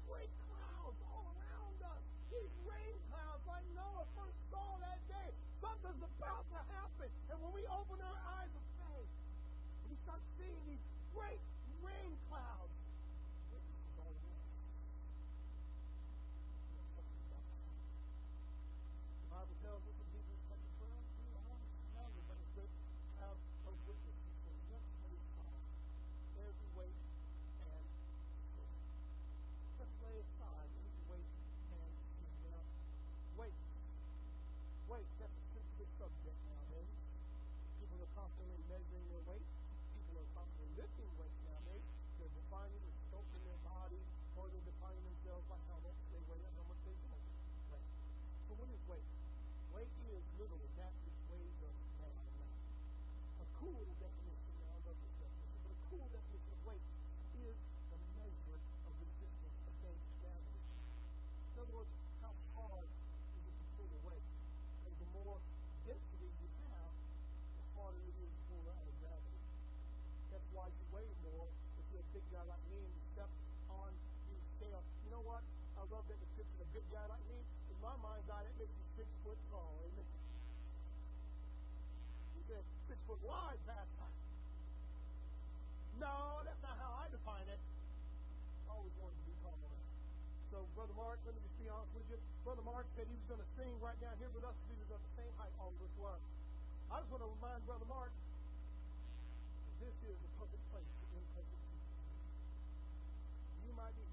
great 0.08 0.32
clouds 0.52 1.00
all 1.08 1.26
around 1.32 1.80
us. 1.88 2.04
These 2.32 2.54
rain 2.68 2.96
clouds 3.08 3.46
I 3.48 3.64
know. 3.76 3.80
Noah 3.80 4.08
first 4.16 4.40
saw 4.52 4.80
that 4.80 5.00
day. 5.08 5.30
Something's 5.60 6.04
about 6.04 6.48
to 6.52 6.60
happen. 6.72 7.08
And 7.32 7.36
when 7.44 7.52
we 7.52 7.64
open 7.68 8.00
our 8.00 8.20
eyes 8.40 8.52
of 8.56 8.64
faith, 8.80 9.12
we 9.88 9.96
start 10.04 10.24
seeing 10.40 10.64
these 10.68 10.84
great 11.12 11.40
rain 11.84 12.16
clouds 12.32 12.79
that 93.00 93.08
he 93.08 93.16
was 93.16 93.32
going 93.32 93.40
to 93.40 93.52
sing 93.56 93.72
right 93.80 93.96
down 94.04 94.12
here 94.20 94.28
with 94.36 94.44
us 94.44 94.52
because 94.60 94.76
he 94.76 94.84
was 94.84 94.92
going 94.92 95.00
to 95.00 95.14
sing 95.16 95.32
hype 95.40 95.56
all 95.56 95.72
this 95.80 95.96
line. 96.04 96.20
I 96.92 97.00
just 97.00 97.08
want 97.08 97.24
to 97.24 97.32
remind 97.32 97.64
Brother 97.64 97.88
Mark, 97.88 98.12
this 99.80 99.96
is 100.04 100.20
the 100.20 100.32
perfect 100.36 100.60
place 100.68 100.92
for 101.00 101.08
imperfect. 101.16 101.64
You 103.64 103.72
might 103.72 103.96
be 103.96 104.04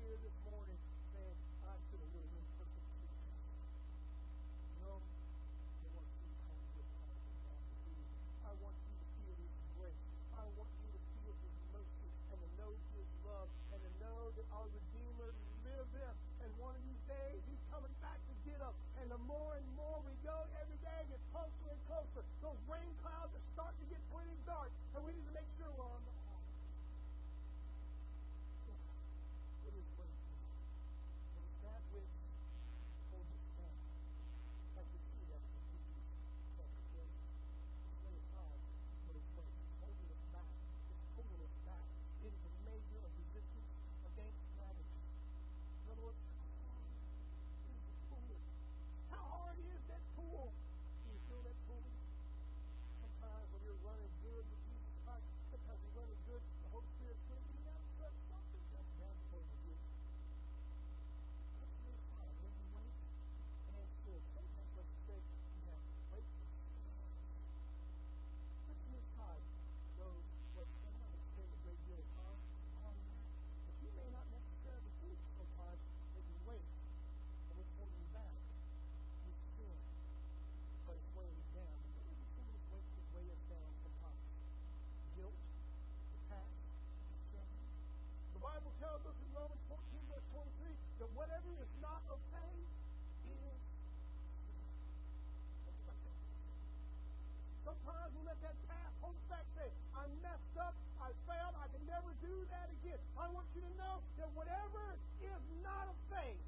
did. 102.87 103.03
I 103.18 103.26
want 103.34 103.47
you 103.51 103.62
to 103.66 103.72
know 103.74 103.99
that 104.22 104.30
whatever 104.39 104.95
is 105.18 105.43
not 105.66 105.91
of 105.91 105.99
faith 106.07 106.39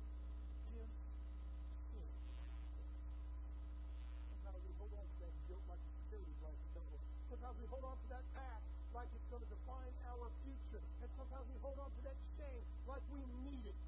is. 0.78 0.90
Sometimes 4.30 4.62
we 4.62 4.72
hold 4.78 4.94
on 4.94 5.02
to 5.02 5.18
that 5.26 5.34
guilt 5.50 5.64
like 5.66 5.82
it's 5.82 5.98
security 6.06 6.34
blanket, 6.38 6.70
don't 6.78 6.90
we? 6.94 6.98
Sometimes 7.26 7.56
we 7.58 7.66
hold 7.66 7.84
on 7.90 7.98
to 7.98 8.08
that 8.14 8.24
past 8.38 8.62
like 8.94 9.10
it's 9.10 9.26
going 9.34 9.42
to 9.42 9.50
define 9.50 9.94
our 10.14 10.30
future. 10.46 10.82
And 11.02 11.10
sometimes 11.18 11.46
we 11.50 11.58
hold 11.58 11.78
on 11.82 11.90
to 11.90 12.00
that 12.06 12.18
shame 12.38 12.62
like 12.86 13.02
we 13.10 13.22
need 13.42 13.66
it. 13.66 13.87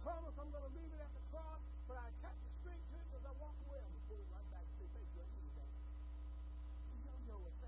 promise 0.00 0.32
I'm 0.40 0.48
going 0.48 0.64
to 0.64 0.72
leave 0.72 0.92
it 0.92 1.00
at 1.00 1.12
the 1.12 1.24
cross, 1.28 1.60
but 1.84 1.96
I 2.00 2.08
cut 2.24 2.32
the 2.32 2.50
string 2.60 2.80
to 2.80 2.96
it 2.96 3.08
as 3.12 3.22
I 3.24 3.32
walk 3.36 3.56
away. 3.68 3.80
I'm 3.84 3.92
going 3.92 4.00
to 4.00 4.08
pull 4.08 4.20
it 4.20 4.28
right 4.32 4.48
back 4.48 4.64
to 4.64 4.80
the 4.80 4.88
face. 4.96 5.12
You 6.96 7.02
don't 7.04 7.24
know 7.28 7.40
it. 7.44 7.59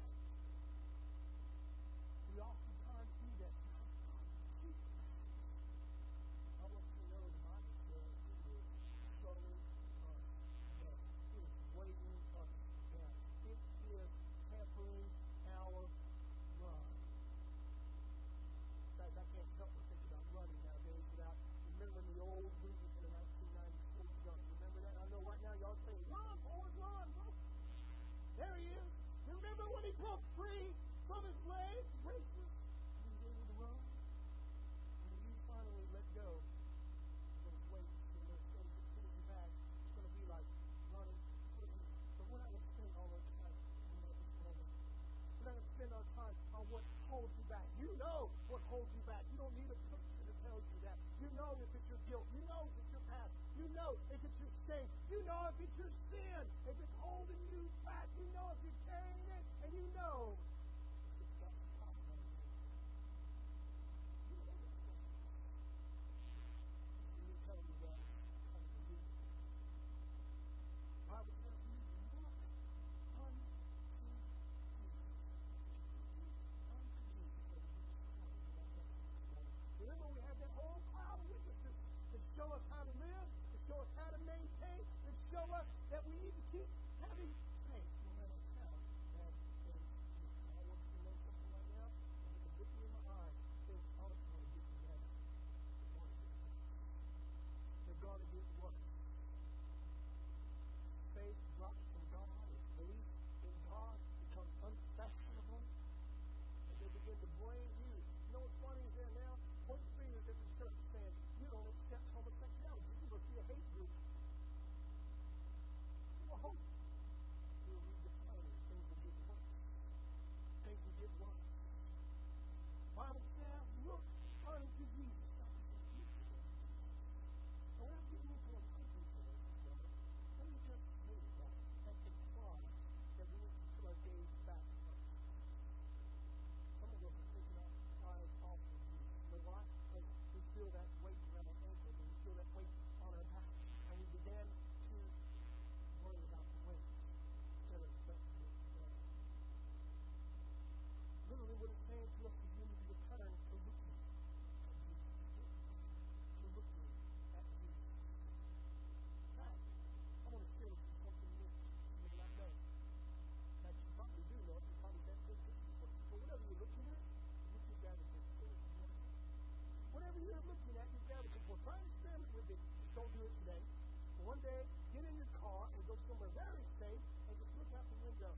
Someday 174.43 174.66
get 174.90 175.07
in 175.07 175.14
your 175.22 175.30
car 175.38 175.70
and 175.70 175.82
go 175.86 175.95
somewhere 176.11 176.34
very 176.34 176.66
safe 176.82 176.99
and 177.30 177.34
just 177.38 177.53
look 177.55 177.70
out 177.78 177.86
the 177.86 178.01
window. 178.03 178.32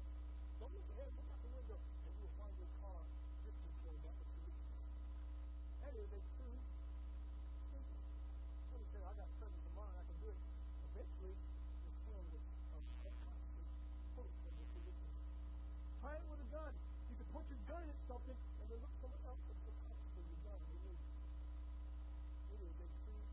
Don't 0.60 0.68
look 0.76 0.88
ahead, 0.92 1.08
look 1.16 1.28
out 1.32 1.40
the 1.40 1.52
window, 1.56 1.78
and 1.80 2.12
you 2.12 2.20
will 2.28 2.36
find 2.36 2.52
your 2.60 2.68
car 2.84 3.00
toward 3.40 4.00
that 4.04 4.12
which 4.20 4.32
you 4.36 4.52
That 5.80 5.96
is 5.96 6.08
a 6.12 6.20
true 6.36 6.58
thinking. 7.72 8.02
Somebody 8.68 8.84
said, 8.92 9.00
I 9.00 9.12
got 9.16 9.28
presence 9.40 9.64
of 9.64 9.74
mind, 9.80 9.96
I 9.96 10.04
can 10.04 10.18
do 10.20 10.28
it. 10.28 10.40
Eventually, 10.92 11.36
this 11.40 11.96
hand 12.04 12.26
will 12.28 12.44
unconsciously 12.76 13.64
pull 14.12 14.28
it 14.28 14.36
from 14.44 14.52
your 14.60 14.68
position. 14.76 15.08
Try 16.04 16.12
it 16.20 16.24
with 16.28 16.44
a 16.44 16.48
gun. 16.52 16.72
You 17.08 17.16
can 17.16 17.28
put 17.32 17.44
your 17.48 17.60
gun 17.64 17.80
at 17.88 17.98
something 18.04 18.38
and 18.60 18.66
then 18.68 18.78
look 18.84 18.92
somewhere 19.00 19.24
else 19.24 19.40
that's 19.48 19.64
unconsciously 19.72 20.24
your 20.28 20.40
gun 20.44 20.60
and 20.60 20.80
move. 20.84 21.00
It 22.52 22.60
is 22.60 22.76
a 22.76 22.88
true 23.08 23.24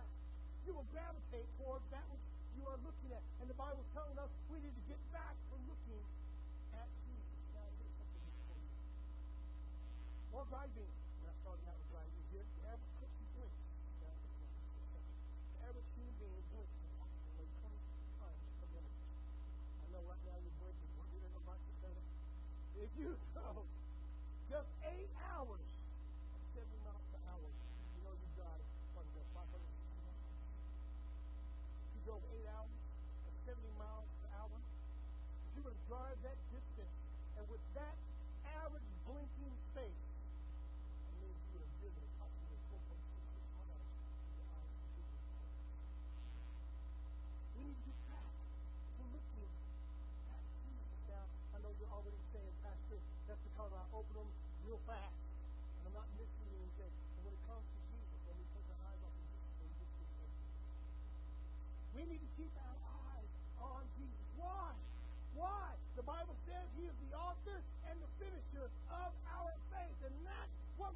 fact. 0.00 0.16
You 0.64 0.72
will 0.72 0.77
gravitate 0.92 1.48
towards 1.58 1.84
that 1.90 2.04
which 2.10 2.24
you 2.56 2.62
are 2.68 2.78
looking 2.84 3.10
at. 3.12 3.22
And 3.40 3.46
the 3.50 3.58
Bible's 3.58 3.88
telling 3.92 4.18
us 4.18 4.30
we 4.50 4.58
need 4.60 4.74
to 4.74 4.84
get 4.90 5.00
back 5.12 5.34
to 5.50 5.54
looking 5.68 6.04
at 6.74 6.88
Jesus. 7.04 7.40
Now, 7.54 7.68
here's 7.78 7.96
something 7.98 8.24
for. 8.48 8.56
While 10.32 10.46
driving, 10.48 10.90
not 11.24 11.34
starting 11.44 11.66
out 11.68 11.76
with 11.78 11.90
driving 11.92 12.24
here, 12.32 12.44
the 12.44 12.64
average 12.72 12.94
person 12.98 13.24
blinks. 13.36 13.62
The 14.00 15.60
average 15.68 15.90
human 15.98 16.14
being 16.18 16.44
blinks 16.52 16.76
approximately 16.98 17.48
20 17.62 17.78
times 18.18 18.42
a 18.64 18.68
minute. 18.72 18.96
I 19.82 19.86
know 19.92 20.02
right 20.08 20.24
now 20.24 20.36
you're 20.40 20.58
blinking. 20.58 20.90
We're 20.96 21.10
getting 21.12 21.34
a 21.36 21.44
microphone. 21.44 22.04
If 22.78 22.90
you 22.94 23.10
go 23.34 23.66
just 24.48 24.72
eight 24.88 25.12
hours 25.28 25.68
at 26.32 26.40
70 26.56 26.72
miles 26.80 27.04
per 27.12 27.20
hour, 27.28 27.44
you 27.44 28.00
know 28.00 28.16
you 28.16 28.28
got 28.40 28.56
it. 28.56 28.68
What 28.96 29.04
is 29.04 29.12
that, 29.20 29.28
500 29.36 29.44
miles? 29.52 30.16
You 31.92 32.00
drove 32.08 32.24
eight 32.32 32.48
hours 32.48 32.80
at 33.28 33.34
70 33.44 33.60
miles 33.76 34.08
per 34.24 34.28
hour. 34.40 34.56
If 34.56 35.50
you 35.52 35.62
were 35.68 35.76
to 35.76 35.84
drive 35.84 36.07
that 36.22 36.47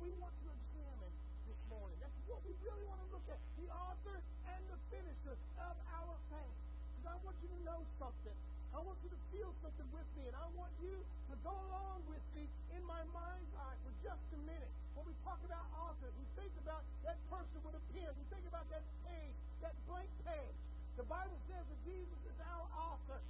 we 0.02 0.10
want 0.18 0.34
to 0.42 0.50
examine 0.50 1.14
this 1.46 1.60
morning. 1.70 1.94
That's 2.02 2.18
what 2.26 2.42
we 2.42 2.50
really 2.58 2.82
want 2.90 2.98
to 3.06 3.08
look 3.14 3.26
at. 3.30 3.38
The 3.54 3.70
author 3.70 4.18
and 4.50 4.62
the 4.66 4.78
finisher 4.90 5.38
of 5.62 5.74
our 5.94 6.14
faith. 6.26 6.56
Because 6.90 7.06
I 7.06 7.16
want 7.22 7.38
you 7.38 7.48
to 7.54 7.60
know 7.62 7.80
something. 8.02 8.36
I 8.74 8.80
want 8.82 8.98
you 9.06 9.14
to 9.14 9.20
feel 9.30 9.54
something 9.62 9.86
with 9.94 10.08
me, 10.18 10.26
and 10.26 10.34
I 10.34 10.48
want 10.58 10.74
you 10.82 10.96
to 11.30 11.34
go 11.46 11.54
along 11.54 12.02
with 12.10 12.24
me 12.34 12.50
in 12.74 12.82
my 12.82 13.04
mind's 13.14 13.52
eye 13.54 13.78
for 13.86 13.92
just 14.02 14.26
a 14.34 14.40
minute. 14.42 14.72
When 14.98 15.06
we 15.06 15.14
talk 15.22 15.38
about 15.46 15.62
authors, 15.76 16.10
we 16.18 16.26
think 16.34 16.50
about 16.66 16.82
that 17.06 17.20
person 17.30 17.62
with 17.62 17.78
a 17.78 17.84
pen. 17.94 18.10
We 18.18 18.26
think 18.32 18.48
about 18.50 18.66
that 18.74 18.82
page, 19.06 19.36
that 19.62 19.76
blank 19.86 20.10
page. 20.26 20.56
The 20.98 21.06
Bible 21.06 21.38
says 21.46 21.62
that 21.62 21.80
Jesus 21.86 22.20
is 22.26 22.36
our 22.42 22.66
author. 22.74 23.20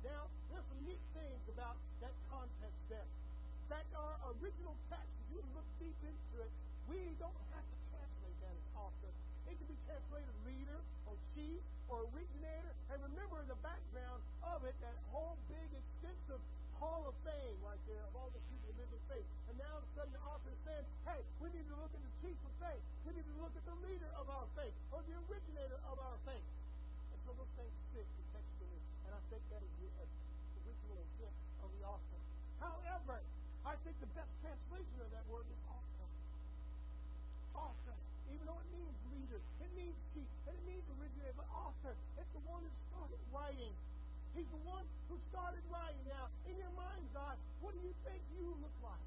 Now, 0.00 0.32
there's 0.48 0.64
some 0.64 0.82
neat 0.88 1.02
things 1.12 1.44
about 1.52 1.76
that 2.00 2.14
context 2.32 2.80
there. 2.88 3.23
Fact, 3.64 3.88
our 3.96 4.14
original 4.38 4.76
text, 4.92 5.08
if 5.24 5.26
you 5.32 5.40
look 5.56 5.64
deep 5.80 5.96
into 6.04 6.34
it, 6.44 6.52
we 6.84 7.00
don't 7.16 7.40
have 7.56 7.64
to 7.64 7.76
translate 7.88 8.36
that 8.44 8.52
as 8.52 8.66
author. 8.76 9.12
It 9.48 9.56
can 9.56 9.68
be 9.72 9.78
translated 9.88 10.36
leader 10.44 10.78
or 11.08 11.16
chief 11.32 11.64
or 11.88 12.04
originator. 12.12 12.72
And 12.92 13.00
remember 13.00 13.40
in 13.40 13.48
the 13.48 13.56
background 13.64 14.20
of 14.44 14.68
it, 14.68 14.76
that 14.84 14.96
whole 15.08 15.40
big, 15.48 15.68
extensive 15.72 16.44
hall 16.76 17.08
of 17.08 17.16
fame 17.24 17.56
right 17.64 17.80
there 17.88 18.04
of 18.04 18.12
all 18.20 18.28
the 18.36 18.42
people 18.52 18.68
who 18.68 18.84
live 18.84 18.92
in 18.92 19.02
faith. 19.08 19.28
And 19.48 19.56
now 19.56 19.80
all 19.80 19.80
of 19.80 19.88
a 19.88 19.92
sudden 19.96 20.12
the 20.12 20.22
author 20.28 20.50
is 20.52 20.60
saying, 20.68 20.84
hey, 21.08 21.20
we 21.40 21.48
need 21.56 21.64
to 21.64 21.76
look 21.80 21.92
at 21.96 22.02
the 22.04 22.12
chief 22.20 22.36
of 22.44 22.52
faith. 22.60 22.84
We 23.08 23.16
need 23.16 23.24
to 23.24 23.36
look 23.40 23.54
at 23.56 23.64
the 23.64 23.76
leader 23.80 24.10
of 24.20 24.28
our 24.28 24.44
faith 24.60 24.76
or 24.92 25.00
the 25.08 25.16
originator 25.24 25.80
of 25.88 25.96
our 25.96 26.16
faith. 26.28 26.48
And 27.16 27.18
so 27.24 27.32
those 27.32 27.52
things 27.56 27.72
fit 27.96 28.04
contextually. 28.12 28.80
And 29.08 29.16
I 29.16 29.20
think 29.32 29.40
that 29.48 29.64
is 29.64 29.72
the 29.80 29.88
uh, 30.04 30.68
original 30.68 30.96
intent 31.00 31.36
of 31.64 31.68
the 31.72 31.82
author. 31.88 32.20
However, 32.60 33.24
think 33.84 33.96
the 34.00 34.12
best 34.16 34.32
translation 34.40 34.98
of 35.04 35.08
that 35.12 35.24
word 35.28 35.44
is 35.46 35.60
author. 35.68 36.08
Author 37.54 37.96
even 38.34 38.44
though 38.48 38.58
it 38.58 38.70
means 38.72 38.96
leader, 39.14 39.40
it 39.60 39.70
means 39.76 39.94
chief, 40.10 40.26
and 40.48 40.54
it 40.56 40.64
means 40.66 40.84
originator, 40.98 41.36
but 41.36 41.48
author. 41.54 41.94
It's 42.18 42.32
the 42.32 42.44
one 42.48 42.64
who 42.64 42.72
started 42.90 43.20
writing. 43.30 43.72
He's 44.34 44.50
the 44.50 44.62
one 44.66 44.82
who 45.06 45.16
started 45.30 45.62
writing. 45.70 46.02
Now, 46.10 46.26
in 46.50 46.58
your 46.58 46.72
mind's 46.74 47.14
eye, 47.14 47.38
what 47.62 47.76
do 47.76 47.80
you 47.84 47.94
think 48.02 48.18
you 48.34 48.50
look 48.58 48.74
like? 48.82 49.06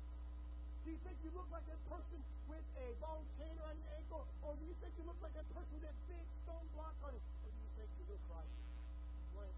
Do 0.85 0.95
you 0.95 0.99
think 1.03 1.19
you 1.27 1.31
look 1.35 1.49
like 1.51 1.65
that 1.67 1.81
person 1.91 2.19
with 2.47 2.63
a 2.79 2.87
ball 3.03 3.19
chain 3.35 3.51
around 3.59 3.75
your 3.75 3.91
ankle? 3.99 4.23
Or 4.47 4.55
do 4.55 4.63
you 4.63 4.75
think 4.79 4.95
you 4.95 5.03
look 5.03 5.19
like 5.19 5.35
that 5.35 5.49
person 5.51 5.71
with 5.75 5.83
that 5.83 5.97
big 6.07 6.23
stone 6.47 6.63
block 6.71 6.95
on 7.03 7.11
it? 7.11 7.23
Or 7.43 7.51
do 7.51 7.59
you 7.59 7.71
think 7.75 7.89
you 7.99 8.05
look 8.07 8.23
like 8.31 8.47
blank? 9.35 9.57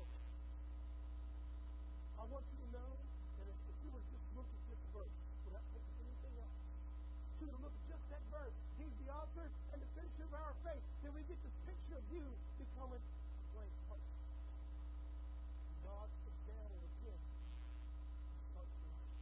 Okay. 0.00 0.24
I 2.16 2.24
want 2.32 2.44
you 2.48 2.58
to 2.64 2.68
know 2.72 2.90
that 2.96 3.46
if, 3.52 3.58
if 3.68 3.76
you 3.84 3.90
were 3.92 4.04
just 4.08 4.24
look 4.32 4.48
at 4.48 4.62
this 4.72 4.82
verse 4.96 5.16
without 5.44 5.66
looking 5.76 5.92
at 5.92 6.08
anything 6.08 6.34
else, 6.40 6.56
you 7.44 7.52
to 7.52 7.60
look 7.60 7.74
at 7.76 7.84
just 7.92 8.04
that 8.08 8.24
verse. 8.32 8.56
He's 8.80 8.94
the 9.04 9.12
author 9.12 9.44
and 9.44 9.78
the 9.84 9.88
finisher 9.92 10.24
of 10.24 10.32
our 10.32 10.54
faith. 10.64 10.80
Then 11.04 11.12
we 11.12 11.20
get 11.28 11.36
this 11.44 11.56
picture 11.68 11.96
of 12.00 12.06
you 12.08 12.24
becoming 12.56 13.04
a 13.04 13.46
great 13.52 13.76
person. 13.84 14.16
God 15.84 16.08
sits 16.24 16.40
down 16.48 16.68
with 16.72 16.88
a 16.88 16.92
pen 17.04 17.20
and 17.20 18.40
starts 18.48 18.72
to 18.80 18.84
write. 18.88 19.12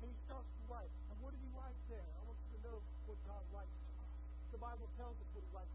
And 0.00 0.08
he 0.08 0.16
starts 0.24 0.48
to 0.48 0.62
write. 0.72 0.92
And 1.12 1.16
what 1.20 1.30
did 1.36 1.42
he 1.44 1.50
write 1.52 1.80
there? 1.92 2.06
I 2.06 2.20
want 2.24 2.38
you 2.40 2.50
to 2.56 2.60
know 2.64 2.78
what 3.04 3.18
God 3.28 3.44
writes 3.52 3.76
to 3.76 3.92
us. 4.00 4.10
The 4.56 4.60
Bible 4.62 4.85
to 4.96 5.04
us. 5.60 5.68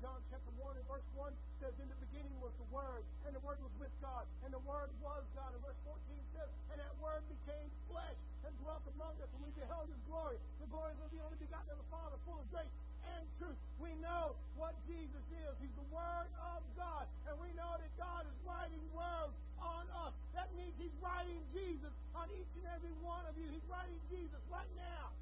John 0.00 0.16
chapter 0.32 0.48
1 0.56 0.80
and 0.80 0.88
verse 0.88 1.04
1 1.20 1.28
says, 1.60 1.76
In 1.76 1.84
the 1.84 2.00
beginning 2.00 2.32
was 2.40 2.56
the 2.56 2.64
Word, 2.72 3.04
and 3.28 3.36
the 3.36 3.44
Word 3.44 3.60
was 3.60 3.72
with 3.76 3.92
God, 4.00 4.24
and 4.40 4.56
the 4.56 4.64
Word 4.64 4.88
was 5.04 5.20
God. 5.36 5.52
And 5.52 5.60
verse 5.60 5.76
14 5.84 6.00
says, 6.32 6.48
And 6.72 6.80
that 6.80 6.96
Word 6.96 7.20
became 7.28 7.68
flesh 7.92 8.16
and 8.48 8.56
dwelt 8.64 8.80
among 8.96 9.20
us, 9.20 9.28
and 9.36 9.40
we 9.44 9.52
beheld 9.52 9.92
His 9.92 10.00
glory. 10.08 10.40
The 10.64 10.68
glory 10.72 10.96
of 10.96 11.12
the 11.12 11.20
only 11.28 11.36
begotten 11.36 11.68
of 11.68 11.76
the 11.76 11.90
Father, 11.92 12.16
full 12.24 12.40
of 12.40 12.48
grace 12.48 12.72
and 13.04 13.20
truth. 13.36 13.60
We 13.76 13.92
know 14.00 14.32
what 14.56 14.72
Jesus 14.88 15.24
is. 15.36 15.52
He's 15.60 15.76
the 15.76 15.88
Word 15.92 16.28
of 16.40 16.64
God, 16.72 17.04
and 17.28 17.36
we 17.36 17.52
know 17.52 17.76
that 17.76 17.92
God 18.00 18.24
is 18.24 18.36
writing 18.48 18.80
words 18.96 19.36
on 19.60 19.84
us. 20.08 20.16
That 20.32 20.48
means 20.56 20.72
He's 20.80 20.96
writing 21.04 21.36
Jesus 21.52 21.92
on 22.16 22.32
each 22.32 22.48
and 22.56 22.64
every 22.72 22.96
one 23.04 23.28
of 23.28 23.36
you. 23.36 23.44
He's 23.52 23.68
writing 23.68 24.00
Jesus 24.08 24.40
right 24.48 24.72
now. 24.72 25.12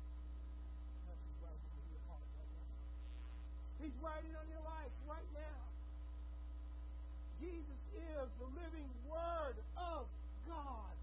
He's 4.25 4.33
on 4.41 4.49
your 4.49 4.64
life 4.64 4.95
right 5.05 5.29
now. 5.37 5.61
Jesus 7.37 7.81
is 7.93 8.29
the 8.41 8.49
living 8.57 8.89
Word 9.05 9.61
of 9.77 10.09
God. 10.49 10.97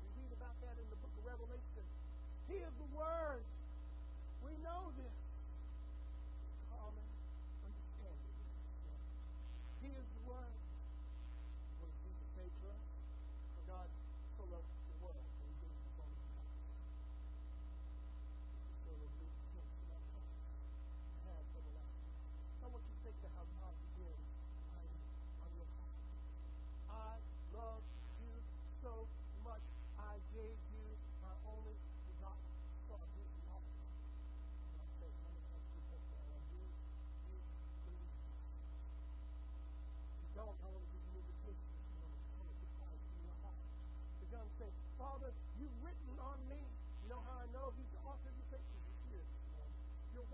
We 0.00 0.08
read 0.24 0.32
about 0.32 0.56
that 0.64 0.72
in 0.80 0.88
the 0.88 0.96
book 1.04 1.12
of 1.20 1.24
Revelation. 1.28 1.84
He 2.48 2.64
is 2.64 2.72
the 2.80 2.88
Word. 2.96 3.44
We 4.40 4.56
know 4.64 4.88
this. 4.96 5.25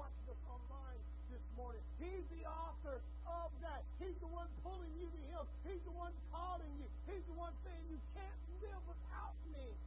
watching 0.02 0.34
us 0.34 0.42
online 0.50 0.98
this 1.30 1.46
morning. 1.54 1.78
He's 2.02 2.26
the 2.34 2.42
author 2.42 2.98
of 3.22 3.54
that. 3.62 3.86
He's 4.02 4.18
the 4.18 4.26
one 4.26 4.50
pulling 4.66 4.90
you 4.98 5.06
to 5.06 5.22
Him. 5.30 5.46
He's 5.62 5.78
the 5.86 5.94
one 5.94 6.10
calling 6.34 6.74
you. 6.74 6.90
He's 7.06 7.22
the 7.30 7.38
one 7.38 7.54
saying, 7.62 7.86
You 7.86 8.02
can't 8.10 8.42
live 8.58 8.82
without 8.82 9.38
me. 9.54 9.78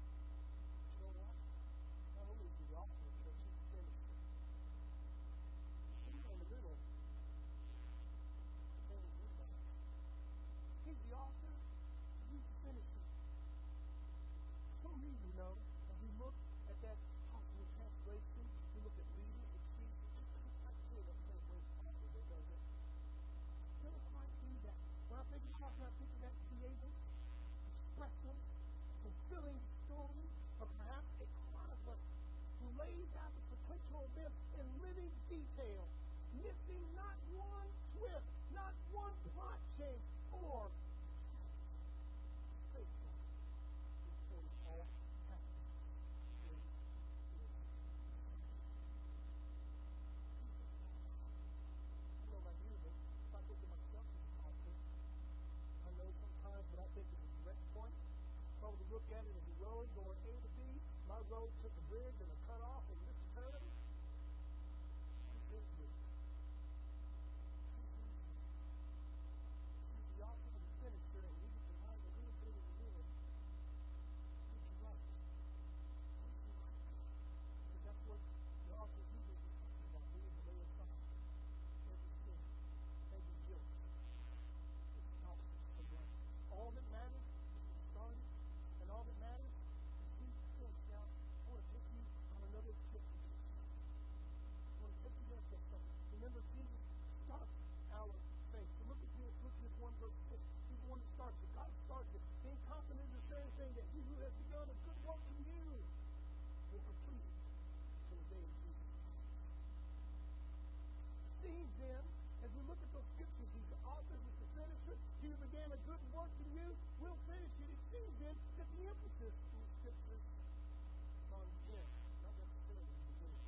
emphasis 118.83 119.35
in 119.55 119.63
Scripture 119.79 120.19
is 120.19 121.29
on 121.31 121.47
him, 121.71 121.87
not 122.25 122.35
necessarily 122.35 122.83
the 122.83 123.05
beginning. 123.15 123.45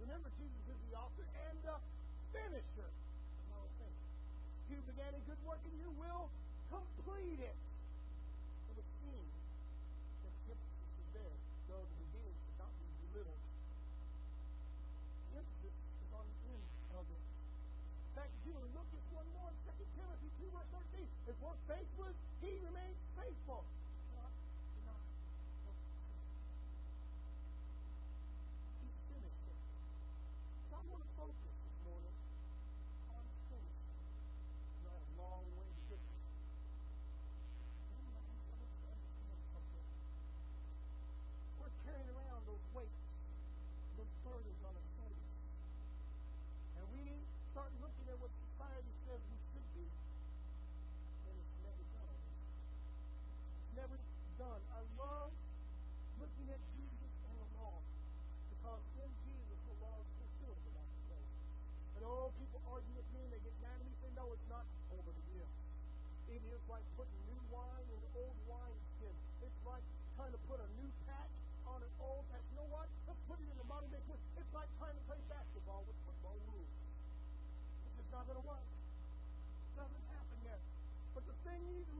Remember, 0.00 0.28
Jesus 0.40 0.62
is 0.72 0.78
the 0.88 0.94
author 0.96 1.26
and 1.50 1.56
the 1.60 1.76
finisher 2.32 2.88
of 2.88 3.44
all 3.52 3.68
things. 3.76 4.00
He 4.72 4.76
began 4.88 5.12
a 5.12 5.22
good 5.28 5.40
work, 5.44 5.60
and 5.68 5.76
you 5.76 5.92
will 6.00 6.32
complete 6.72 7.40
it. 7.44 7.56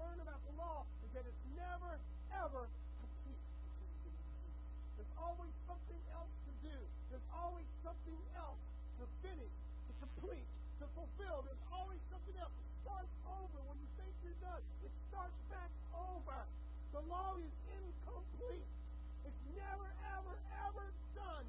learn 0.02 0.18
about 0.18 0.42
the 0.42 0.54
law 0.58 0.82
is 1.06 1.10
that 1.14 1.22
it's 1.22 1.44
never, 1.54 1.94
ever 2.34 2.66
complete. 2.98 3.46
There's 4.98 5.14
always 5.14 5.54
something 5.70 6.02
else 6.10 6.34
to 6.50 6.52
do. 6.66 6.76
There's 7.10 7.28
always 7.30 7.66
something 7.86 8.18
else 8.34 8.58
to 8.98 9.04
finish, 9.22 9.54
to 9.86 9.92
complete, 10.02 10.48
to 10.82 10.86
fulfill. 10.98 11.46
There's 11.46 11.66
always 11.70 12.02
something 12.10 12.34
else. 12.42 12.50
It 12.50 12.68
starts 12.82 13.14
over 13.30 13.58
when 13.70 13.78
you 13.78 13.90
think 13.94 14.10
you're 14.26 14.40
done. 14.42 14.62
It 14.82 14.92
starts 15.10 15.38
back 15.46 15.70
over. 15.94 16.38
The 16.90 17.02
law 17.06 17.38
is 17.38 17.54
incomplete. 17.70 18.70
It's 19.22 19.42
never, 19.54 19.88
ever, 20.18 20.34
ever 20.66 20.86
done. 21.14 21.48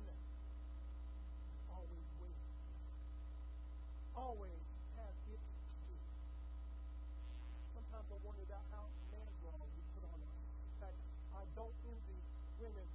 Always 1.74 2.08
waiting. 2.22 2.54
Always 4.14 4.63
the 8.14 8.22
one 8.30 8.38
without 8.38 8.62
house 8.70 8.94
man 9.10 9.26
wrong 9.42 9.66
you 9.74 9.82
put 9.98 10.06
on 10.06 10.22
us. 10.22 10.38
In 10.70 10.76
fact, 10.78 10.98
I 11.34 11.42
don't 11.58 11.74
envy 11.82 12.20
women. 12.62 12.86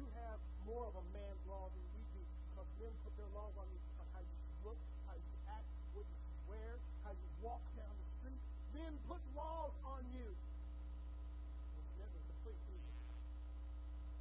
You 0.00 0.08
have 0.16 0.40
more 0.64 0.88
of 0.88 0.96
a 0.96 1.04
man 1.12 1.36
law 1.44 1.68
than 1.68 1.84
we 1.92 2.00
do 2.16 2.24
because 2.24 2.64
men 2.80 2.92
put 3.04 3.12
their 3.20 3.28
laws 3.36 3.52
on 3.60 3.68
you 3.68 3.80
on 4.00 4.08
how 4.16 4.24
you 4.24 4.36
look, 4.64 4.80
how 5.04 5.12
you 5.12 5.34
act, 5.52 5.68
what 5.92 6.08
you 6.08 6.20
wear, 6.48 6.80
how 7.04 7.12
you 7.12 7.28
walk 7.44 7.60
down 7.76 7.92
the 8.00 8.08
street. 8.16 8.40
Men 8.72 8.96
put 9.04 9.20
laws 9.36 9.76
on 9.84 10.00
you. 10.16 10.24
It's 10.24 11.92
never 12.00 12.16
complete 12.16 12.60
either. 12.72 12.96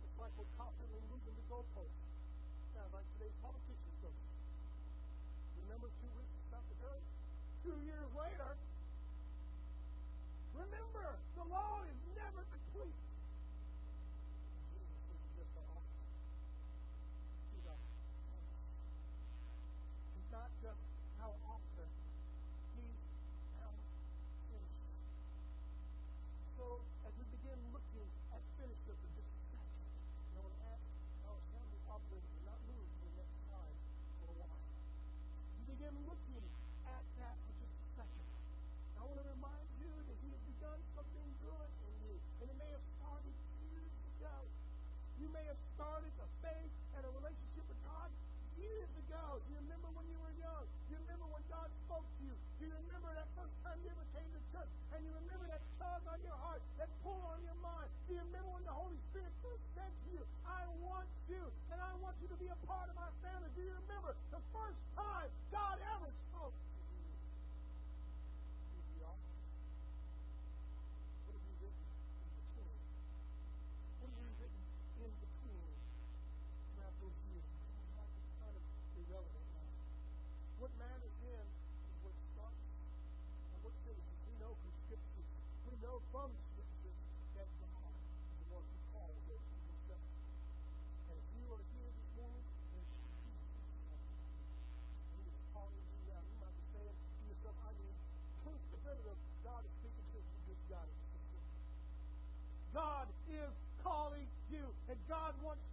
It's 0.03 0.17
like 0.19 0.35
we're 0.35 0.51
constantly 0.59 0.99
moving 1.07 1.31
the 1.31 1.47
goalposts. 1.47 2.03
Sounds 2.75 2.91
like 2.91 3.07
today's 3.15 3.39
politicians 3.39 4.03
do 4.03 4.11
Remember 5.63 5.87
two 6.03 6.11
weeks 6.19 6.35
about 6.51 6.67
the 6.67 6.75
girl? 6.83 6.99
Two 7.63 7.79
years 7.87 8.11
later, 8.19 8.51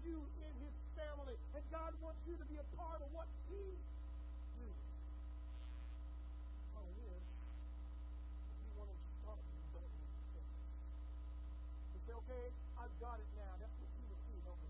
you 0.04 0.18
in 0.42 0.52
his 0.62 0.74
family. 0.98 1.36
And 1.54 1.62
God 1.70 1.94
wants 2.02 2.20
you 2.26 2.34
to 2.36 2.46
be 2.50 2.58
a 2.58 2.66
part 2.76 2.98
of 3.02 3.08
what 3.14 3.26
he 3.46 3.62
does. 4.58 4.82
Oh 6.74 6.86
wish 6.98 7.26
you 8.62 8.70
want 8.74 8.90
to 8.90 8.96
talk 9.22 9.38
start 9.70 9.90
You 11.94 12.00
say, 12.06 12.14
okay, 12.26 12.44
I've 12.78 12.96
got 12.98 13.16
it 13.22 13.30
now. 13.38 13.52
That's 13.62 13.76
what 13.78 13.90
you 13.94 14.04
would 14.10 14.22
do, 14.26 14.36
don't? 14.42 14.62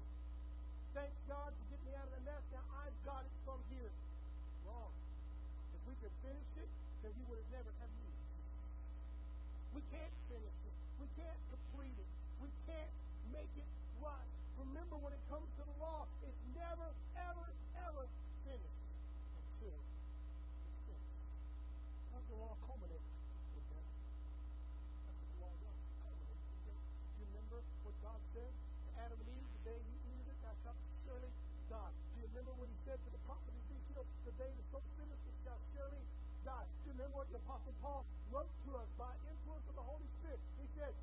Thanks 0.93 1.16
God 1.24 1.51
for 1.57 1.64
getting 1.72 1.89
me 1.89 1.97
out 1.97 2.05
of 2.05 2.14
the 2.20 2.24
mess. 2.28 2.45
Now 2.53 2.64
I've 2.85 2.99
got 3.09 3.24
it 3.24 3.35
from 3.49 3.61
here. 3.72 3.93
Wrong. 4.68 4.93
If 5.72 5.80
we 5.89 5.95
could 6.05 6.12
finish 6.20 6.51
it, 6.61 6.70
then 7.01 7.12
He 7.16 7.24
would 7.33 7.41
have 7.41 7.53
never 7.57 7.72
had 7.80 7.89
you. 7.89 8.11
We 9.72 9.80
can't 9.89 10.12
finish 10.28 10.59
it. 10.68 10.76
We 11.01 11.09
can't 11.16 11.41
complete 11.49 11.97
it. 11.97 12.11
We 12.45 12.53
can't 12.68 12.93
make 13.33 13.49
it 13.57 13.70
right 14.05 14.41
remember 14.71 14.95
when 15.03 15.11
it 15.11 15.23
comes 15.27 15.49
to 15.59 15.63
the 15.67 15.77
law, 15.83 16.07
it's 16.23 16.39
never, 16.55 16.89
ever, 17.19 17.49
ever 17.83 18.05
finished 18.47 18.83
until 19.35 19.75
it's 19.75 20.79
finished. 20.87 21.19
The 22.31 22.39
law 22.39 22.55
culminates 22.65 23.03
Do 23.03 23.59
you 27.19 27.27
remember 27.29 27.59
what 27.83 27.97
God 28.01 28.21
said 28.33 28.53
Adam 29.03 29.19
and 29.19 29.31
Eve 29.35 29.51
the 29.51 29.63
day 29.69 29.79
he 29.83 29.97
eated? 30.17 30.37
That's 30.47 30.63
not 30.65 30.79
surely 31.05 31.29
God. 31.69 31.93
Do 32.15 32.23
you 32.23 32.31
remember 32.31 32.55
what 32.57 32.71
he 32.71 32.79
said 32.87 33.03
to 33.03 33.11
the 33.11 33.21
prophet 33.27 33.53
Ezekiel 33.67 34.07
the 34.25 34.33
day 34.39 34.49
the 34.49 34.65
soul 34.71 34.87
finished? 34.97 35.27
Surely 35.77 36.01
God. 36.47 36.65
Do 36.85 36.89
you 36.89 36.97
remember 36.97 37.21
what 37.21 37.29
the 37.29 37.37
Apostle 37.43 37.75
Paul 37.83 38.07
wrote 38.31 38.49
to 38.65 38.71
us 38.79 38.89
by 38.97 39.13
influence 39.29 39.67
of 39.69 39.77
the 39.77 39.85
Holy 39.85 40.09
Spirit? 40.23 40.41
He 40.57 40.67
said, 40.79 40.95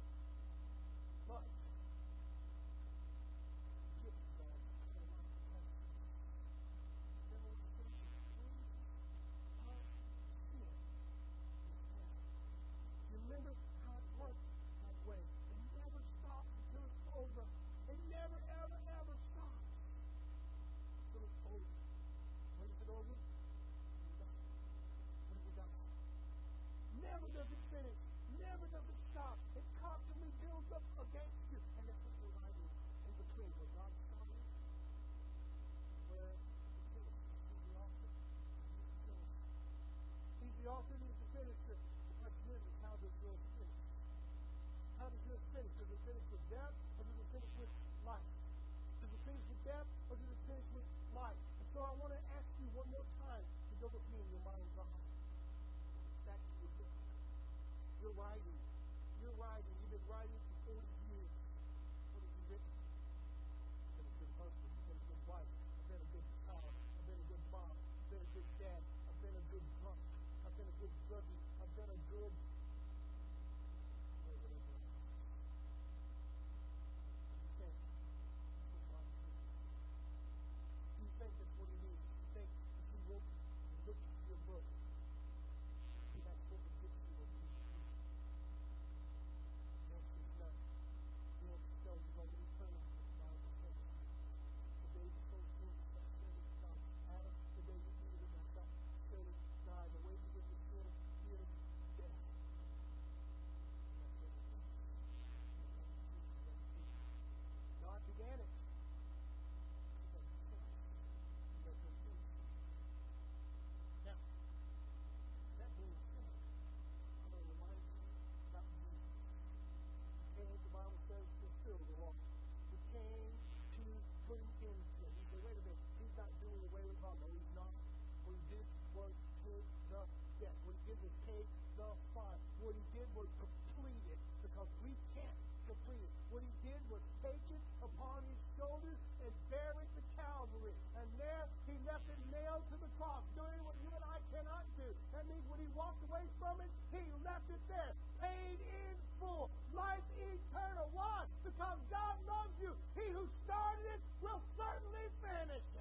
That 145.13 145.25
means 145.29 145.45
when 145.49 145.59
he 145.59 145.69
walked 145.77 146.01
away 146.09 146.25
from 146.39 146.59
it, 146.61 146.71
he 146.91 147.03
left 147.23 147.45
it 147.49 147.61
there. 147.69 147.93
Paid 148.21 148.59
in 148.59 148.93
full. 149.19 149.49
Life 149.73 150.03
eternal. 150.17 150.89
Why? 150.93 151.23
Because 151.43 151.77
God 151.89 152.15
loves 152.27 152.55
you. 152.59 152.73
He 152.97 153.05
who 153.13 153.29
started 153.45 153.85
it 153.93 154.01
will 154.21 154.41
certainly 154.57 155.07
finish 155.21 155.63
it. 155.77 155.78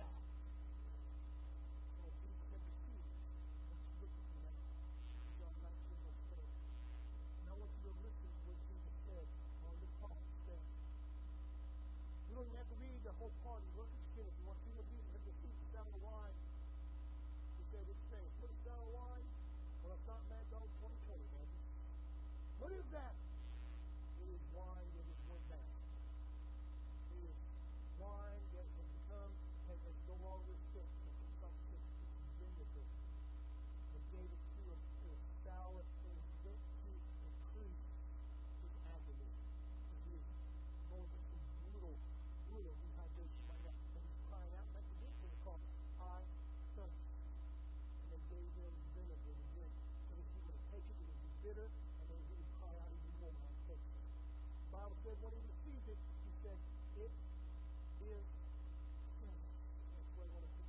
bitter, 51.48 51.64
and 51.64 52.04
then 52.12 52.20
he 52.28 52.34
would 52.36 52.52
cry 52.60 52.76
out 52.76 52.92
even 52.92 53.12
more 53.24 53.32
and 53.32 53.56
take 53.64 53.80
it. 53.80 53.96
The 54.68 54.68
Bible 54.68 54.96
said 55.00 55.16
when 55.24 55.32
he 55.32 55.40
received 55.48 55.86
it, 55.88 55.96
he 55.96 56.32
said, 56.44 56.58
It 57.00 57.08
is 57.08 58.28
finished. 59.16 59.56
That's 59.96 60.12
where 60.12 60.28
what 60.28 60.44
it 60.44 60.52
is. 60.52 60.68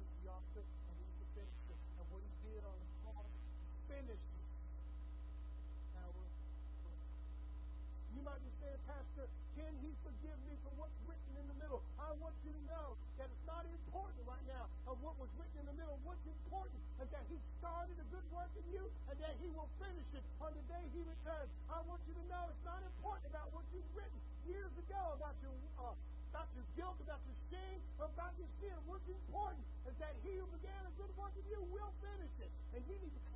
He's 0.00 0.12
the 0.24 0.32
author, 0.32 0.64
and 0.64 0.96
he's 0.96 1.16
the 1.20 1.28
finisher. 1.36 1.76
And 1.76 2.06
what 2.08 2.24
he 2.24 2.32
did 2.40 2.64
on 2.64 2.76
the 2.80 2.88
cross 3.04 3.28
finished 3.84 4.32
our 6.00 6.24
You 8.16 8.20
might 8.24 8.40
be 8.40 8.52
saying, 8.64 8.80
Pastor, 8.88 9.28
can 9.60 9.72
he 9.84 9.92
forgive 10.00 10.40
me 10.48 10.56
for 10.64 10.72
what 10.80 10.88
want 12.20 12.36
you 12.44 12.52
to 12.52 12.62
know 12.68 12.96
that 13.20 13.28
it's 13.28 13.46
not 13.46 13.64
important 13.66 14.22
right 14.24 14.46
now 14.48 14.64
of 14.88 14.96
what 15.04 15.16
was 15.20 15.28
written 15.36 15.56
in 15.60 15.66
the 15.68 15.76
middle. 15.76 15.96
What's 16.04 16.22
important 16.24 16.80
is 17.00 17.08
that 17.12 17.24
He 17.28 17.36
started 17.60 17.96
a 18.00 18.06
good 18.08 18.26
work 18.32 18.50
in 18.56 18.66
you 18.72 18.84
and 19.10 19.16
that 19.20 19.34
He 19.40 19.48
will 19.52 19.68
finish 19.76 20.08
it 20.16 20.24
on 20.40 20.52
the 20.56 20.64
day 20.70 20.84
He 20.92 21.00
returns. 21.04 21.50
I 21.68 21.80
want 21.84 22.00
you 22.08 22.14
to 22.16 22.24
know 22.28 22.48
it's 22.48 22.66
not 22.66 22.80
important 22.80 23.28
about 23.28 23.52
what 23.52 23.64
you've 23.72 23.88
written 23.92 24.18
years 24.48 24.72
ago 24.78 25.02
about 25.16 25.36
your 25.42 25.52
uh, 25.80 25.92
about 26.32 26.48
your 26.52 26.68
guilt, 26.76 26.96
about 27.00 27.22
your 27.24 27.38
shame, 27.48 27.80
about 27.96 28.32
your 28.36 28.50
sin. 28.60 28.76
What's 28.84 29.08
important 29.08 29.64
is 29.88 29.94
that 30.00 30.12
He 30.20 30.36
who 30.36 30.44
began 30.52 30.84
a 30.84 30.92
good 31.00 31.12
work 31.16 31.32
in 31.36 31.44
you 31.48 31.60
will 31.72 31.92
finish 32.04 32.34
it, 32.44 32.52
and 32.76 32.80
you 32.84 32.96
need 33.00 33.12
to 33.12 33.35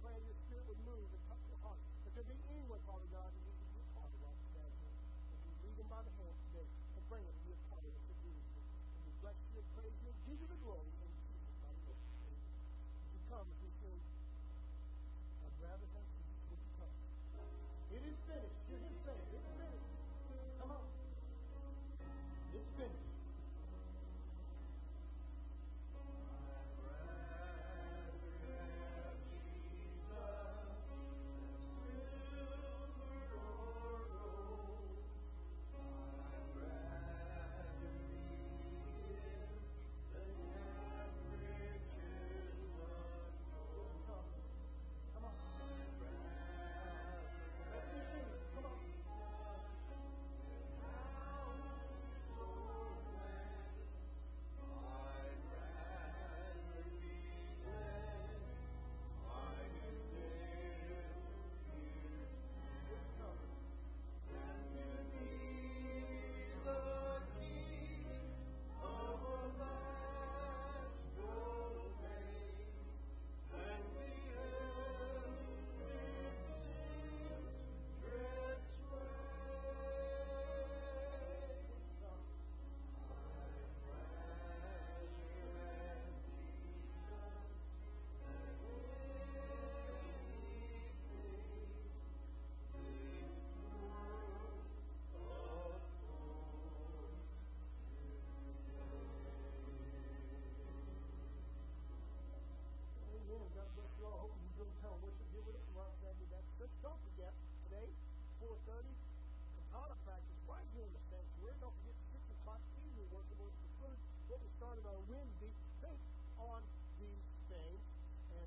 praying 0.00 0.24
your 0.24 0.38
spirit 0.48 0.64
would 0.68 0.82
move 0.84 1.08
and 1.12 1.22
touch 1.28 1.42
their 1.48 1.60
heart. 1.60 1.80
If 2.08 2.12
there 2.16 2.24
be 2.24 2.36
anyone, 2.48 2.80
Father 2.88 3.08
God, 3.12 3.28
that 3.32 3.42
needs 3.44 3.60
get 3.76 3.86
heart 3.96 4.12
right 4.24 4.40
today, 4.52 4.70
Lord, 4.80 4.96
you 5.44 5.52
lead 5.64 5.76
them 5.76 5.88
by 5.92 6.00
the 6.04 6.12
hand 6.20 6.36
today 6.50 6.68
and 6.96 7.02
bring 7.08 7.24
them 7.24 7.36
to 7.36 7.46
your 7.48 7.60
power 7.68 7.88
to 7.88 8.14
do. 8.24 8.32
And 8.32 9.00
we 9.04 9.12
bless 9.20 9.36
you 9.52 9.60
and 9.60 9.68
praise 9.76 9.96
you 10.00 10.08
and 10.08 10.18
give 10.24 10.38
you 10.40 10.48
the 10.48 10.60
glory 10.64 10.99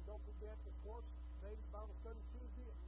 don't 0.07 0.23
forget, 0.27 0.57
of 0.67 0.75
course, 0.83 1.07
ladies 1.43 1.67
Bible 1.71 1.95
study 2.03 2.19
Tuesday 2.35 2.67
at 2.67 2.79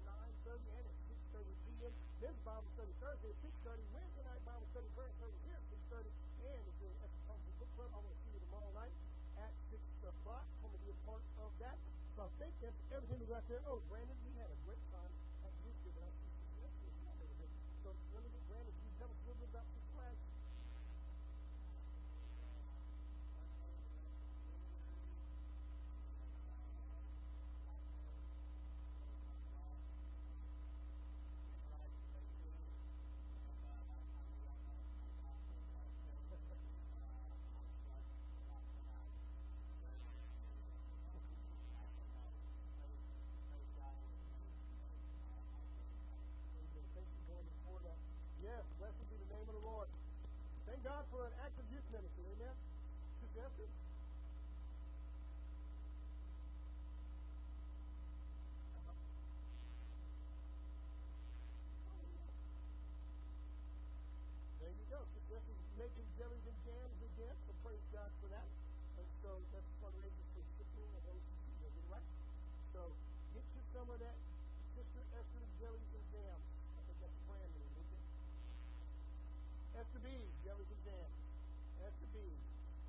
9:30 0.48 0.60
and 0.76 0.86
at 0.86 0.98
6:30 1.36 1.48
p.m. 1.66 1.94
Men's 2.22 2.42
Bible 2.44 2.70
study 2.76 2.94
Thursday 3.00 3.30
at 3.32 3.40
6:30. 3.40 3.96
Wednesday 3.96 4.24
night 4.24 4.42
Bible 4.44 4.68
study 4.72 4.90
prayer 4.96 5.14
service 5.20 5.42
here 5.48 5.56
at 5.56 5.66
6:30. 5.96 6.12
And 6.46 6.64
if 6.68 6.76
you're 6.80 6.98
at 7.04 7.12
the 7.12 7.22
Country 7.28 7.52
Book 7.60 7.72
Club, 7.76 7.90
I'm 7.96 8.04
going 8.04 8.16
to 8.16 8.22
see 8.24 8.34
you 8.36 8.42
tomorrow 8.48 8.72
night 8.76 8.96
at 9.40 9.54
6 9.72 9.80
o'clock. 10.12 10.46
Come 10.60 10.72
and 10.76 10.82
be 10.84 10.92
a 10.92 11.00
part 11.08 11.24
of 11.40 11.52
that. 11.64 11.78
So 12.16 12.20
I 12.24 12.32
think 12.40 12.52
that's 12.64 12.80
everything 12.96 13.20
we 13.20 13.28
got 13.28 13.44
there. 13.52 13.60
Oh, 13.68 13.84
Brandon, 13.92 14.16
God 50.86 51.02
for 51.10 51.26
an 51.26 51.34
active 51.41 51.66
youth 51.74 51.82
ministry. 51.90 52.30
Amen. 52.38 52.53
Sister 53.18 53.41
There 64.62 64.70
you 64.70 64.86
go. 64.94 65.02
Sister 65.10 65.41
making 65.74 66.06
jellies 66.22 66.45
and 66.45 66.60
jams 66.62 66.99
again, 67.02 67.34
so 67.34 67.52
praise 67.66 67.82
God 67.90 68.14
for 68.22 68.30
that. 68.30 68.45
And 69.02 69.10
so 69.26 69.41
that's 69.57 69.66
fundraising 69.82 70.30
for 70.38 70.45
Sister 70.53 70.86
and 70.86 71.02
those 71.10 71.26
who 71.26 71.66
it 71.66 71.86
right. 71.90 72.10
So 72.78 72.94
get 73.34 73.41
you 73.41 73.62
some 73.74 73.90
of 73.90 73.98
that 74.06 74.18
Sister 74.78 75.02
Esther 75.18 75.45
jellies 75.57 75.91
and 75.98 76.06
jams. 76.14 76.45
I 76.78 76.82
think 76.86 76.98
that's 77.02 77.18
the 77.18 77.26
brand 77.26 77.49
name, 77.57 77.74
isn't 77.74 77.90
it? 77.90 78.06
Esther 79.76 79.99
B, 79.99 80.07
jellies 80.39 80.72
and 80.72 80.81
jams. 80.88 81.19
Esther 81.84 82.07
B. 82.15 82.23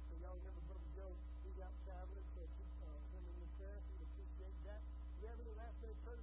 So 0.07 0.15
y'all 0.23 0.39
remember 0.39 0.63
Brother 0.71 0.87
Joe, 0.95 1.11
he's 1.43 1.59
out 1.59 1.75
traveling, 1.83 2.23
so 2.39 2.47
uh, 2.47 2.95
him 3.11 3.27
in 3.27 3.37
your 3.43 3.51
prayers. 3.59 3.83
We 3.91 4.07
appreciate 4.07 4.55
that. 4.71 4.79
You 5.19 5.27
have 5.27 5.41
any 5.43 5.51
last 5.59 5.75
minute 5.83 5.99
prayer 6.07 6.23